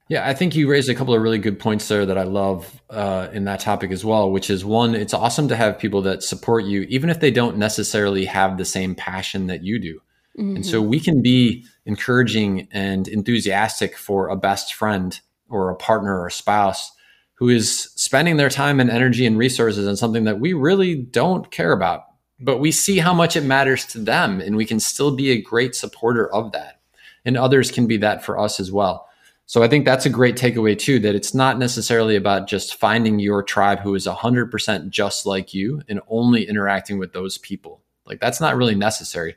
[0.09, 2.83] Yeah, I think you raised a couple of really good points there that I love
[2.91, 6.23] uh, in that topic as well, which is one, it's awesome to have people that
[6.23, 10.01] support you, even if they don't necessarily have the same passion that you do.
[10.39, 10.57] Mm-hmm.
[10.57, 10.91] And so mm-hmm.
[10.91, 16.33] we can be encouraging and enthusiastic for a best friend or a partner or a
[16.33, 16.91] spouse
[17.35, 21.51] who is spending their time and energy and resources on something that we really don't
[21.51, 22.05] care about
[22.43, 25.41] but we see how much it matters to them and we can still be a
[25.41, 26.81] great supporter of that.
[27.25, 29.09] And others can be that for us as well.
[29.47, 33.19] So i think that's a great takeaway too that it's not necessarily about just finding
[33.19, 37.81] your tribe who is 100% just like you and only interacting with those people.
[38.07, 39.37] Like that's not really necessary.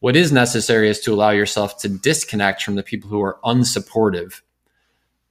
[0.00, 4.40] What is necessary is to allow yourself to disconnect from the people who are unsupportive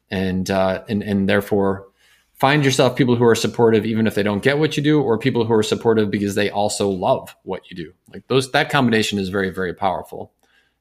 [0.09, 1.88] and uh, and and therefore
[2.45, 5.17] find yourself people who are supportive even if they don't get what you do or
[5.17, 9.17] people who are supportive because they also love what you do like those that combination
[9.17, 10.31] is very very powerful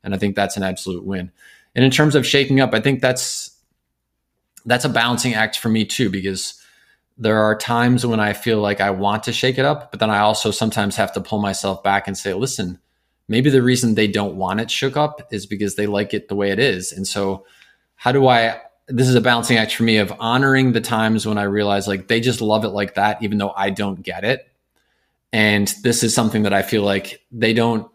[0.02, 1.30] and i think that's an absolute win
[1.74, 3.56] and in terms of shaking up i think that's
[4.66, 6.60] that's a balancing act for me too because
[7.16, 10.10] there are times when i feel like i want to shake it up but then
[10.10, 12.78] i also sometimes have to pull myself back and say listen
[13.28, 16.34] maybe the reason they don't want it shook up is because they like it the
[16.34, 16.92] way it is.
[16.92, 17.46] And so,
[17.96, 18.60] how do I?
[18.88, 22.08] This is a balancing act for me of honoring the times when I realize like
[22.08, 24.48] they just love it like that, even though I don't get it.
[25.32, 27.90] And this is something that I feel like they don't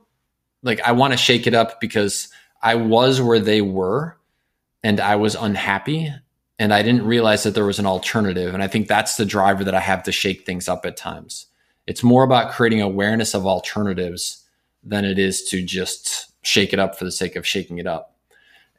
[0.64, 0.82] like.
[0.82, 2.30] I want to shake it up because
[2.62, 4.18] I was where they were
[4.84, 6.12] and I was unhappy
[6.58, 8.54] and I didn't realize that there was an alternative.
[8.54, 11.46] And I think that's the driver that I have to shake things up at times.
[11.88, 14.46] It's more about creating awareness of alternatives
[14.84, 18.16] than it is to just shake it up for the sake of shaking it up.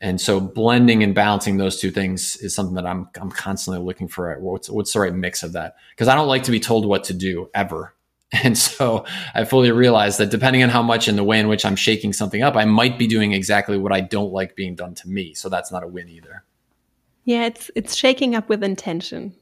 [0.00, 4.08] And so blending and balancing those two things is something that I'm I'm constantly looking
[4.08, 4.34] for.
[4.40, 5.76] What's what's the right mix of that?
[5.90, 7.94] Because I don't like to be told what to do ever.
[8.44, 11.64] And so I fully realize that depending on how much and the way in which
[11.64, 14.94] I'm shaking something up, I might be doing exactly what I don't like being done
[14.94, 15.34] to me.
[15.34, 16.44] So that's not a win either.
[17.24, 19.34] Yeah, it's it's shaking up with intention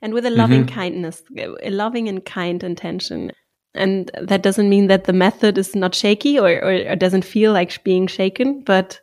[0.00, 0.74] and with a loving mm-hmm.
[0.74, 3.32] kindness, a loving and kind intention.
[3.74, 7.52] And that doesn't mean that the method is not shaky or, or, or doesn't feel
[7.52, 9.01] like being shaken, but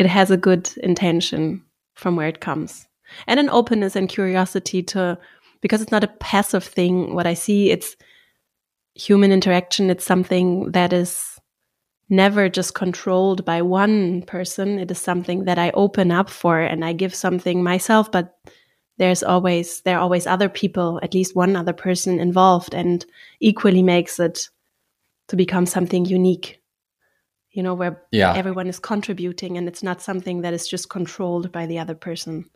[0.00, 2.88] it has a good intention from where it comes.
[3.26, 5.18] And an openness and curiosity to,
[5.60, 7.14] because it's not a passive thing.
[7.14, 7.96] What I see, it's
[8.94, 9.90] human interaction.
[9.90, 11.38] It's something that is
[12.08, 14.78] never just controlled by one person.
[14.78, 18.38] It is something that I open up for and I give something myself, but
[18.96, 23.04] there's always there are always other people, at least one other person involved, and
[23.40, 24.48] equally makes it
[25.28, 26.59] to become something unique.
[27.52, 28.34] You know, where yeah.
[28.34, 32.48] everyone is contributing and it's not something that is just controlled by the other person.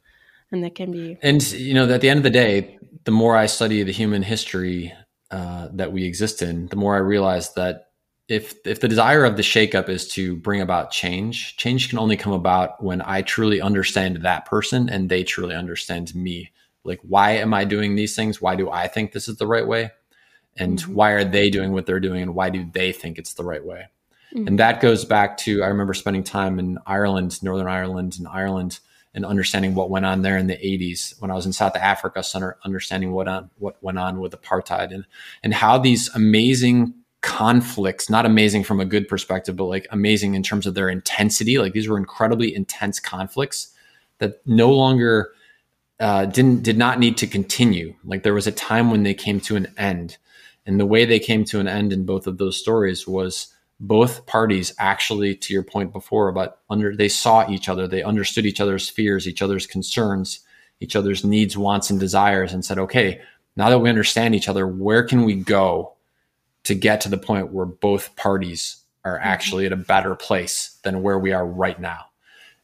[0.52, 3.36] And that can be And you know, at the end of the day, the more
[3.36, 4.92] I study the human history
[5.30, 7.88] uh, that we exist in, the more I realize that
[8.28, 12.16] if if the desire of the shakeup is to bring about change, change can only
[12.16, 16.52] come about when I truly understand that person and they truly understand me.
[16.84, 18.40] Like, why am I doing these things?
[18.40, 19.90] Why do I think this is the right way?
[20.56, 20.94] And mm-hmm.
[20.94, 22.22] why are they doing what they're doing?
[22.22, 23.88] And why do they think it's the right way?
[24.34, 24.48] Mm-hmm.
[24.48, 28.80] And that goes back to I remember spending time in Ireland, Northern Ireland, and Ireland,
[29.14, 32.22] and understanding what went on there in the 80s when I was in South Africa,
[32.22, 35.04] center, understanding what on what went on with apartheid and
[35.42, 40.42] and how these amazing conflicts, not amazing from a good perspective, but like amazing in
[40.42, 41.56] terms of their intensity.
[41.58, 43.72] Like these were incredibly intense conflicts
[44.18, 45.32] that no longer
[46.00, 47.94] uh, didn't did not need to continue.
[48.04, 50.18] Like there was a time when they came to an end,
[50.66, 54.26] and the way they came to an end in both of those stories was both
[54.26, 58.60] parties actually, to your point before, about under they saw each other, they understood each
[58.60, 60.40] other's fears, each other's concerns,
[60.80, 63.20] each other's needs, wants, and desires, and said, okay,
[63.56, 65.94] now that we understand each other, where can we go
[66.64, 69.28] to get to the point where both parties are mm-hmm.
[69.28, 72.06] actually at a better place than where we are right now.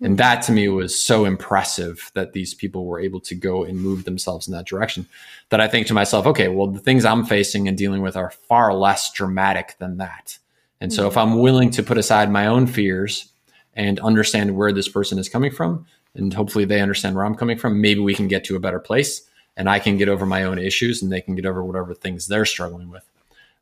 [0.00, 0.16] And mm-hmm.
[0.16, 4.04] that to me was so impressive that these people were able to go and move
[4.04, 5.06] themselves in that direction
[5.50, 8.30] that I think to myself, okay, well, the things I'm facing and dealing with are
[8.30, 10.38] far less dramatic than that.
[10.80, 11.32] And so if mm-hmm.
[11.32, 13.32] I'm willing to put aside my own fears
[13.74, 17.58] and understand where this person is coming from, and hopefully they understand where I'm coming
[17.58, 19.22] from, maybe we can get to a better place
[19.56, 22.26] and I can get over my own issues and they can get over whatever things
[22.26, 23.04] they're struggling with.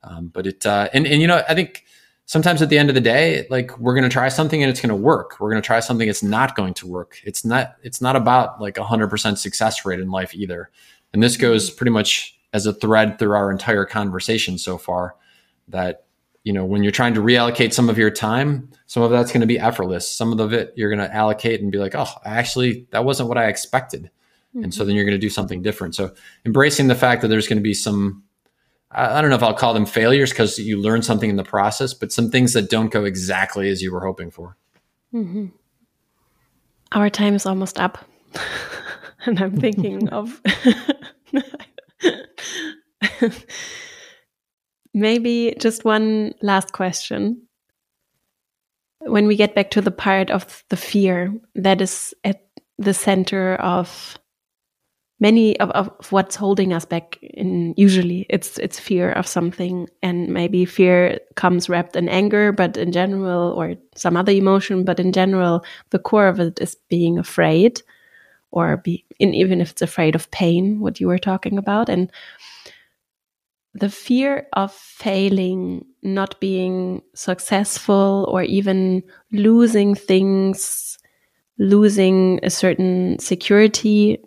[0.02, 1.84] Um, but it uh, and and you know I think
[2.26, 4.80] sometimes at the end of the day, like we're going to try something and it's
[4.80, 5.40] going to work.
[5.40, 7.20] We're going to try something it's not going to work.
[7.24, 10.70] It's not it's not about like a hundred percent success rate in life either.
[11.12, 15.16] And this goes pretty much as a thread through our entire conversation so far.
[15.66, 16.04] That
[16.48, 19.42] you know when you're trying to reallocate some of your time, some of that's going
[19.42, 20.10] to be effortless.
[20.10, 23.36] Some of it you're going to allocate and be like, oh, actually that wasn't what
[23.36, 24.04] I expected.
[24.04, 24.64] Mm-hmm.
[24.64, 25.94] And so then you're going to do something different.
[25.94, 26.14] So
[26.46, 28.22] embracing the fact that there's going to be some
[28.90, 31.92] I don't know if I'll call them failures because you learn something in the process,
[31.92, 34.56] but some things that don't go exactly as you were hoping for.
[35.12, 35.48] Mm-hmm.
[36.92, 37.98] Our time is almost up.
[39.26, 40.40] and I'm thinking of
[45.00, 47.42] maybe just one last question.
[49.00, 52.46] When we get back to the part of the fear that is at
[52.78, 54.18] the center of
[55.20, 60.28] many of, of what's holding us back in usually it's it's fear of something and
[60.28, 65.12] maybe fear comes wrapped in anger but in general or some other emotion but in
[65.12, 67.82] general the core of it is being afraid
[68.50, 72.10] or be in, even if it's afraid of pain what you were talking about and
[73.78, 79.02] the fear of failing not being successful or even
[79.32, 80.98] losing things
[81.58, 84.18] losing a certain security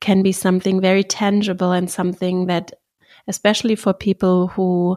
[0.00, 2.72] can be something very tangible and something that,
[3.26, 4.96] especially for people who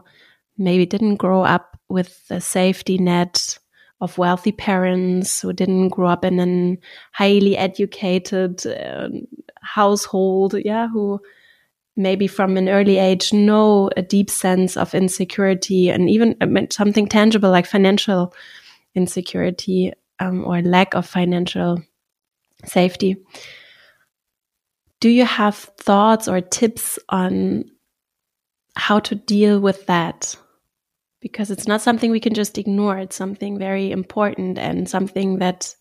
[0.58, 3.58] maybe didn't grow up with a safety net
[4.00, 6.78] of wealthy parents who didn't grow up in a
[7.12, 9.08] highly educated uh,
[9.62, 11.20] household, yeah, who
[11.98, 16.36] maybe from an early age know a deep sense of insecurity and even
[16.70, 18.32] something tangible like financial
[18.94, 21.82] insecurity um, or lack of financial
[22.64, 23.16] safety.
[25.00, 27.64] Do you have thoughts or tips on
[28.76, 30.36] how to deal with that?
[31.20, 32.98] Because it's not something we can just ignore.
[32.98, 35.74] It's something very important and something that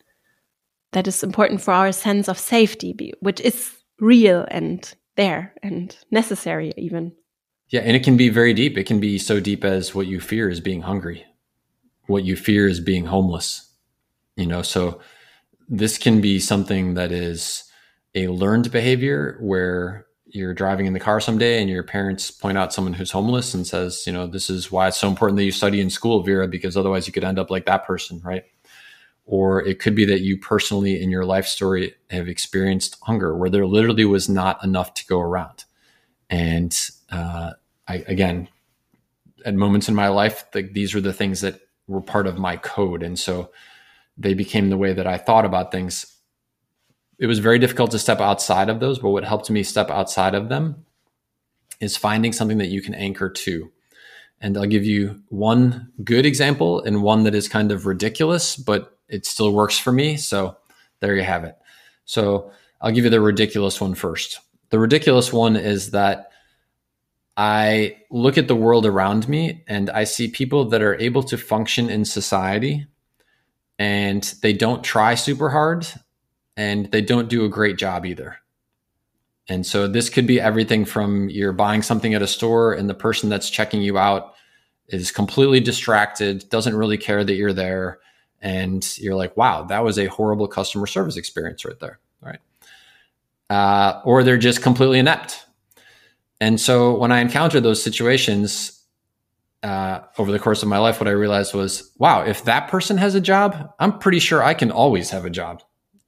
[0.93, 6.73] that is important for our sense of safety, which is real and there and necessary
[6.77, 7.11] even.
[7.69, 8.77] Yeah, and it can be very deep.
[8.77, 11.25] It can be so deep as what you fear is being hungry.
[12.05, 13.69] What you fear is being homeless.
[14.37, 15.01] You know, so
[15.67, 17.63] this can be something that is
[18.15, 22.73] a learned behavior where you're driving in the car someday and your parents point out
[22.73, 25.51] someone who's homeless and says, you know, this is why it's so important that you
[25.51, 28.43] study in school, Vera, because otherwise you could end up like that person, right?
[29.29, 33.49] Or it could be that you personally in your life story have experienced hunger where
[33.49, 35.65] there literally was not enough to go around.
[36.29, 36.75] And
[37.11, 37.51] uh,
[37.87, 38.47] I, again,
[39.45, 43.03] at moments in my life, these were the things that were part of my code.
[43.03, 43.51] And so
[44.17, 46.05] they became the way that I thought about things.
[47.19, 50.35] It was very difficult to step outside of those, but what helped me step outside
[50.35, 50.85] of them
[51.79, 53.71] is finding something that you can anchor to.
[54.39, 58.96] And I'll give you one good example and one that is kind of ridiculous, but
[59.09, 60.17] it still works for me.
[60.17, 60.57] So
[60.99, 61.55] there you have it.
[62.05, 62.51] So
[62.81, 64.39] I'll give you the ridiculous one first.
[64.69, 66.31] The ridiculous one is that
[67.35, 71.37] I look at the world around me and I see people that are able to
[71.37, 72.87] function in society
[73.77, 75.87] and they don't try super hard
[76.55, 78.37] and they don't do a great job either.
[79.47, 82.95] And so this could be everything from you're buying something at a store and the
[82.95, 84.33] person that's checking you out
[84.87, 87.99] is completely distracted, doesn't really care that you're there.
[88.41, 91.99] And you're like, wow, that was a horrible customer service experience right there.
[92.21, 92.39] Right.
[93.49, 95.45] Uh, or they're just completely inept.
[96.39, 98.77] And so when I encountered those situations,
[99.63, 102.97] uh, over the course of my life, what I realized was, wow, if that person
[102.97, 105.63] has a job, I'm pretty sure I can always have a job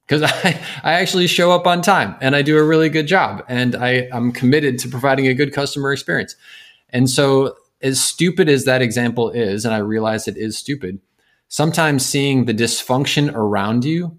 [0.06, 3.44] because I, I actually show up on time and I do a really good job
[3.48, 6.36] and I, I'm committed to providing a good customer experience.
[6.90, 11.00] And so, as stupid as that example is, and I realize it is stupid,
[11.50, 14.16] sometimes seeing the dysfunction around you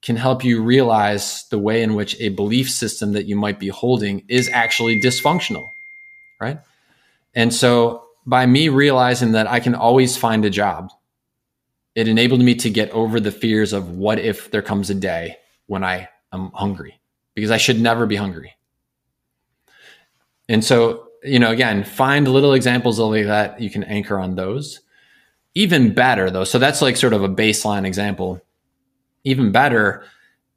[0.00, 3.68] can help you realize the way in which a belief system that you might be
[3.68, 5.68] holding is actually dysfunctional,
[6.40, 6.58] right?
[7.34, 10.90] And so by me realizing that I can always find a job,
[11.94, 15.36] it enabled me to get over the fears of what if there comes a day
[15.66, 16.98] when I am hungry
[17.34, 18.54] because I should never be hungry.
[20.48, 23.60] And so, you know, again, find little examples like that.
[23.60, 24.80] You can anchor on those.
[25.54, 28.40] Even better, though, so that's like sort of a baseline example.
[29.24, 30.04] Even better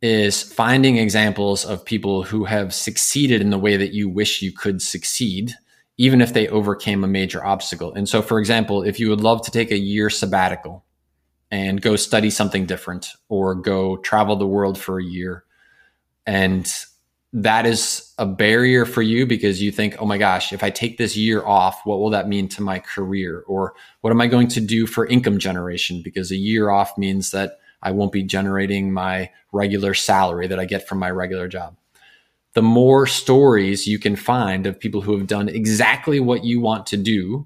[0.01, 4.51] is finding examples of people who have succeeded in the way that you wish you
[4.51, 5.53] could succeed
[5.97, 7.93] even if they overcame a major obstacle.
[7.93, 10.83] And so, for example, if you would love to take a year sabbatical
[11.51, 15.45] and go study something different or go travel the world for a year,
[16.25, 16.71] and
[17.35, 20.97] that is a barrier for you because you think, oh my gosh, if I take
[20.97, 23.43] this year off, what will that mean to my career?
[23.47, 26.01] Or what am I going to do for income generation?
[26.03, 30.65] Because a year off means that I won't be generating my regular salary that I
[30.65, 31.75] get from my regular job
[32.55, 36.87] the more stories you can find of people who have done exactly what you want
[36.87, 37.45] to do,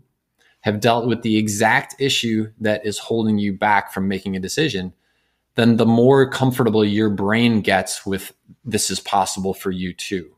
[0.62, 4.94] have dealt with the exact issue that is holding you back from making a decision,
[5.60, 8.34] then the more comfortable your brain gets with
[8.64, 10.32] this is possible for you too.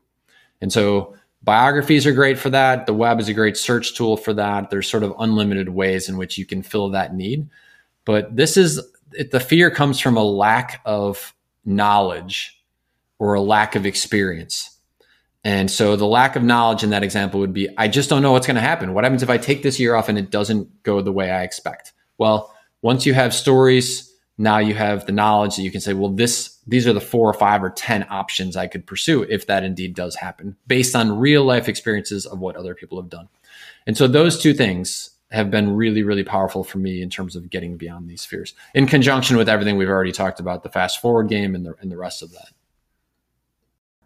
[0.60, 2.86] And so biographies are great for that.
[2.86, 4.70] The web is a great search tool for that.
[4.70, 7.48] There's sort of unlimited ways in which you can fill that need.
[8.04, 8.80] But this is
[9.30, 12.60] the fear comes from a lack of knowledge
[13.20, 14.76] or a lack of experience.
[15.44, 18.32] And so the lack of knowledge in that example would be I just don't know
[18.32, 18.92] what's going to happen.
[18.92, 21.42] What happens if I take this year off and it doesn't go the way I
[21.42, 21.92] expect?
[22.18, 24.11] Well, once you have stories,
[24.42, 27.30] now you have the knowledge that you can say, well, this these are the four
[27.30, 31.18] or five or 10 options I could pursue if that indeed does happen based on
[31.18, 33.28] real life experiences of what other people have done.
[33.86, 37.50] And so those two things have been really, really powerful for me in terms of
[37.50, 41.28] getting beyond these fears in conjunction with everything we've already talked about, the fast forward
[41.28, 42.48] game and the, and the rest of that.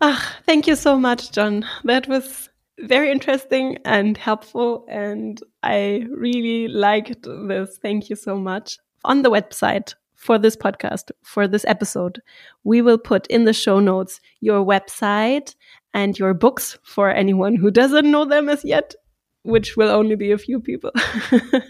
[0.03, 1.65] Ah, thank you so much, John.
[1.85, 7.79] That was very interesting and helpful, and I really liked this.
[7.79, 8.79] Thank you so much.
[9.05, 12.21] On the website for this podcast, for this episode,
[12.65, 15.55] we will put in the show notes your website
[15.95, 18.95] and your books for anyone who doesn't know them as yet,
[19.43, 20.91] which will only be a few people.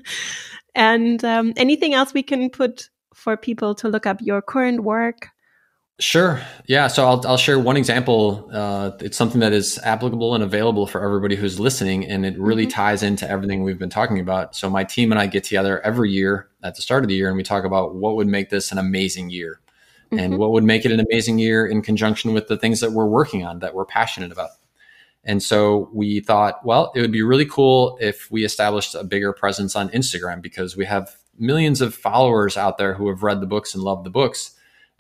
[0.75, 5.29] and um, anything else we can put for people to look up your current work
[5.99, 6.43] Sure.
[6.67, 6.89] Yeah.
[6.89, 8.51] So I'll, I'll share one example.
[8.53, 12.65] Uh, it's something that is applicable and available for everybody who's listening, and it really
[12.65, 12.73] mm-hmm.
[12.73, 14.55] ties into everything we've been talking about.
[14.55, 17.29] So my team and I get together every year at the start of the year,
[17.29, 19.61] and we talk about what would make this an amazing year,
[20.11, 20.19] mm-hmm.
[20.19, 23.07] and what would make it an amazing year in conjunction with the things that we're
[23.07, 24.51] working on that we're passionate about.
[25.25, 29.33] And so we thought, well, it would be really cool if we established a bigger
[29.33, 33.47] presence on Instagram because we have millions of followers out there who have read the
[33.47, 34.56] books and love the books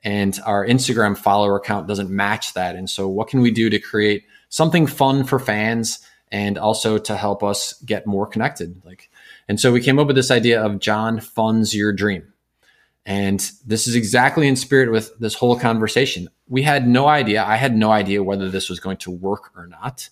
[0.06, 2.76] and our Instagram follower count doesn't match that.
[2.76, 5.98] And so, what can we do to create something fun for fans
[6.30, 8.80] and also to help us get more connected?
[8.84, 9.10] Like,
[9.48, 12.32] and so we came up with this idea of John funds your dream.
[13.04, 16.28] And this is exactly in spirit with this whole conversation.
[16.48, 17.44] We had no idea.
[17.44, 20.08] I had no idea whether this was going to work or not.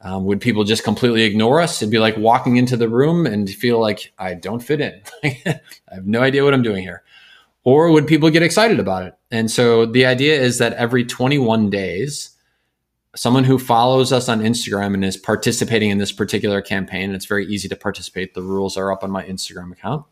[0.00, 1.82] Um, would people just completely ignore us?
[1.82, 5.02] It'd be like walking into the room and feel like I don't fit in.
[5.24, 7.02] I have no idea what I'm doing here
[7.64, 9.14] or would people get excited about it?
[9.30, 12.36] And so the idea is that every 21 days,
[13.14, 17.26] someone who follows us on Instagram and is participating in this particular campaign, and it's
[17.26, 18.34] very easy to participate.
[18.34, 20.04] The rules are up on my Instagram account.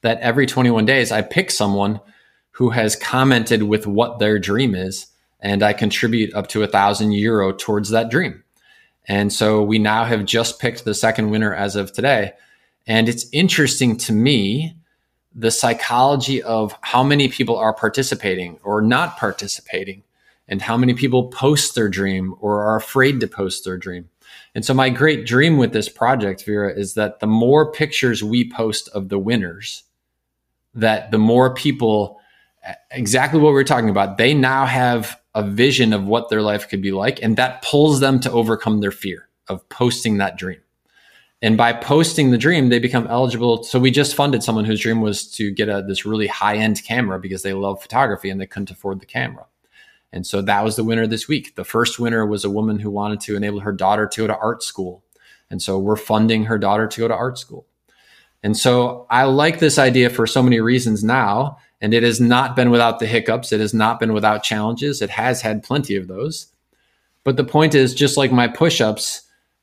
[0.00, 2.00] That every 21 days, I pick someone
[2.52, 5.06] who has commented with what their dream is,
[5.40, 8.42] and I contribute up to a thousand euro towards that dream.
[9.06, 12.32] And so we now have just picked the second winner as of today.
[12.86, 14.76] And it's interesting to me
[15.34, 20.02] the psychology of how many people are participating or not participating
[20.48, 24.08] and how many people post their dream or are afraid to post their dream.
[24.54, 28.50] And so my great dream with this project, Vera, is that the more pictures we
[28.50, 29.84] post of the winners,
[30.74, 32.18] that the more people,
[32.90, 36.68] exactly what we we're talking about, they now have a vision of what their life
[36.68, 37.22] could be like.
[37.22, 40.60] And that pulls them to overcome their fear of posting that dream.
[41.42, 43.64] And by posting the dream, they become eligible.
[43.64, 46.82] So we just funded someone whose dream was to get a, this really high end
[46.84, 49.46] camera because they love photography and they couldn't afford the camera.
[50.12, 51.56] And so that was the winner this week.
[51.56, 54.38] The first winner was a woman who wanted to enable her daughter to go to
[54.38, 55.02] art school.
[55.50, 57.66] And so we're funding her daughter to go to art school.
[58.44, 61.58] And so I like this idea for so many reasons now.
[61.80, 63.52] And it has not been without the hiccups.
[63.52, 65.02] It has not been without challenges.
[65.02, 66.46] It has had plenty of those.
[67.24, 69.22] But the point is, just like my push ups,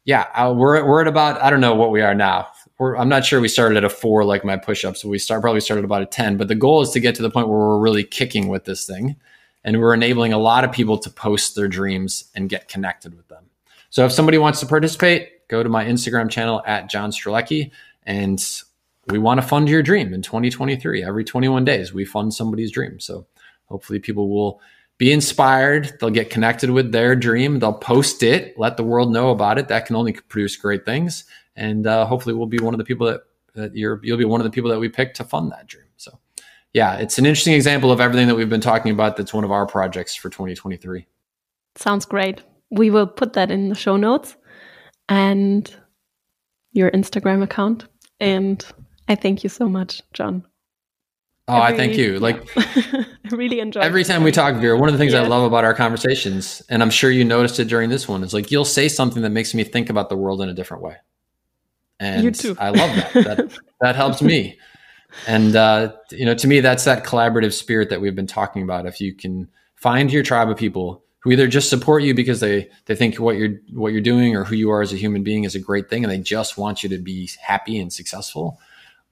[0.10, 2.48] yeah, uh, we're we're at about I don't know what we are now.
[2.80, 5.06] We're, I'm not sure we started at a four like my push-ups.
[5.06, 7.30] We start probably started about a ten, but the goal is to get to the
[7.30, 9.18] point where we're really kicking with this thing,
[9.64, 13.28] and we're enabling a lot of people to post their dreams and get connected with
[13.28, 13.44] them.
[13.92, 17.70] So if somebody wants to participate, go to my Instagram channel at John Strelecky,
[18.02, 18.44] and
[19.10, 21.04] we want to fund your dream in 2023.
[21.04, 23.00] Every 21 days, we fund somebody's dream.
[23.00, 23.28] So
[23.66, 24.60] hopefully, people will
[25.00, 25.98] be inspired.
[26.00, 27.58] They'll get connected with their dream.
[27.58, 29.70] They'll post it, let the world know about it.
[29.70, 31.24] That can only produce great things.
[31.56, 33.22] And uh, hopefully, we'll be one of the people that,
[33.56, 34.00] that you're.
[34.04, 35.88] You'll be one of the people that we pick to fund that dream.
[35.98, 36.20] So,
[36.74, 39.18] yeah, it's an interesting example of everything that we've been talking about.
[39.18, 41.08] That's one of our projects for 2023.
[41.76, 42.42] Sounds great.
[42.70, 44.36] We will put that in the show notes
[45.08, 45.74] and
[46.74, 47.86] your Instagram account.
[48.20, 48.64] And
[49.08, 50.46] I thank you so much, John.
[51.50, 52.14] Oh, every, I thank you.
[52.14, 52.20] Yeah.
[52.20, 53.80] Like, I really enjoy.
[53.82, 56.82] Every time we talk, Vera, one of the things I love about our conversations, and
[56.84, 59.54] I'm sure you noticed it during this one, is like you'll say something that makes
[59.54, 60.98] me think about the world in a different way,
[62.00, 62.56] and you too.
[62.60, 63.14] I love that.
[63.14, 64.60] that that helps me,
[65.28, 68.86] and uh, you know, to me, that's that collaborative spirit that we've been talking about.
[68.86, 72.70] If you can find your tribe of people who either just support you because they
[72.86, 75.46] they think what you're what you're doing or who you are as a human being
[75.46, 78.60] is a great thing, and they just want you to be happy and successful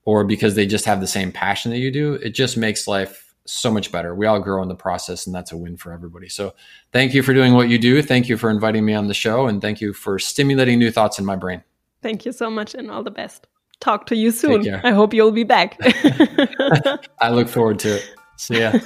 [0.08, 3.36] or because they just have the same passion that you do, it just makes life
[3.44, 4.16] so much better.
[4.16, 6.30] We all grow in the process, and that's a win for everybody.
[6.30, 6.54] So,
[6.94, 8.02] thank you for doing what you do.
[8.02, 11.20] Thank you for inviting me on the show, and thank you for stimulating new thoughts
[11.20, 11.62] in my brain.
[12.02, 13.48] Thank you so much, and all the best.
[13.82, 14.74] Talk to you soon.
[14.82, 15.78] I hope you'll be back.
[17.20, 18.10] I look forward to it.
[18.38, 18.72] See ya.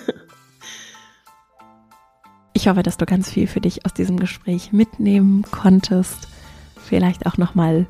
[2.54, 6.28] Ich hoffe, dass du ganz viel für dich aus diesem Gespräch mitnehmen konntest.
[6.76, 7.88] Vielleicht auch nochmal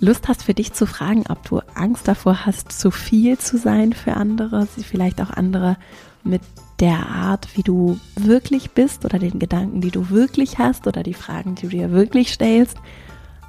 [0.00, 3.92] Lust hast für dich zu fragen, ob du Angst davor hast, zu viel zu sein
[3.92, 5.76] für andere, vielleicht auch andere
[6.24, 6.42] mit
[6.80, 11.14] der Art, wie du wirklich bist oder den Gedanken, die du wirklich hast oder die
[11.14, 12.76] Fragen, die du dir wirklich stellst,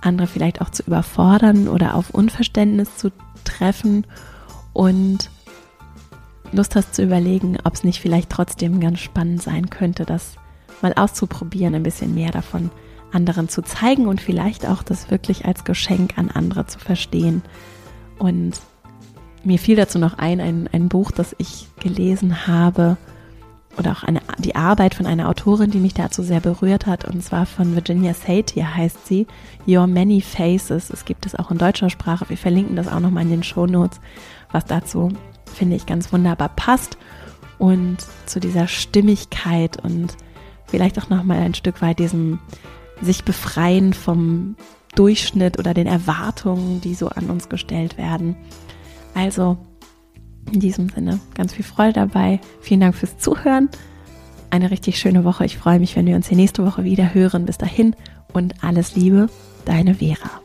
[0.02, 3.12] andere vielleicht auch zu überfordern oder auf Unverständnis zu
[3.44, 4.06] treffen
[4.74, 5.30] und
[6.52, 10.36] Lust hast zu überlegen, ob es nicht vielleicht trotzdem ganz spannend sein könnte, das
[10.82, 12.70] mal auszuprobieren, ein bisschen mehr davon
[13.16, 17.42] anderen zu zeigen und vielleicht auch das wirklich als Geschenk an andere zu verstehen.
[18.20, 18.60] Und
[19.44, 22.98] mir fiel dazu noch ein, ein, ein Buch, das ich gelesen habe
[23.78, 27.22] oder auch eine, die Arbeit von einer Autorin, die mich dazu sehr berührt hat, und
[27.24, 29.28] zwar von Virginia Satir heißt sie,
[29.68, 30.90] Your Many Faces.
[30.90, 32.30] Es gibt es auch in deutscher Sprache.
[32.30, 34.00] Wir verlinken das auch nochmal in den Show Notes,
[34.52, 35.12] was dazu,
[35.46, 36.98] finde ich, ganz wunderbar passt.
[37.58, 40.16] und zu dieser Stimmigkeit und
[40.66, 42.40] vielleicht auch nochmal ein Stück weit diesem
[43.02, 44.56] sich befreien vom
[44.96, 48.36] Durchschnitt oder den Erwartungen, die so an uns gestellt werden.
[49.14, 49.58] Also
[50.52, 52.40] in diesem Sinne ganz viel Freude dabei.
[52.62, 53.70] Vielen Dank fürs Zuhören.
[54.50, 55.46] Eine richtig schöne Woche.
[55.46, 57.46] Ich freue mich, wenn wir uns hier nächste Woche wieder hören.
[57.46, 57.96] Bis dahin
[58.32, 59.28] und alles Liebe,
[59.66, 60.45] deine Vera.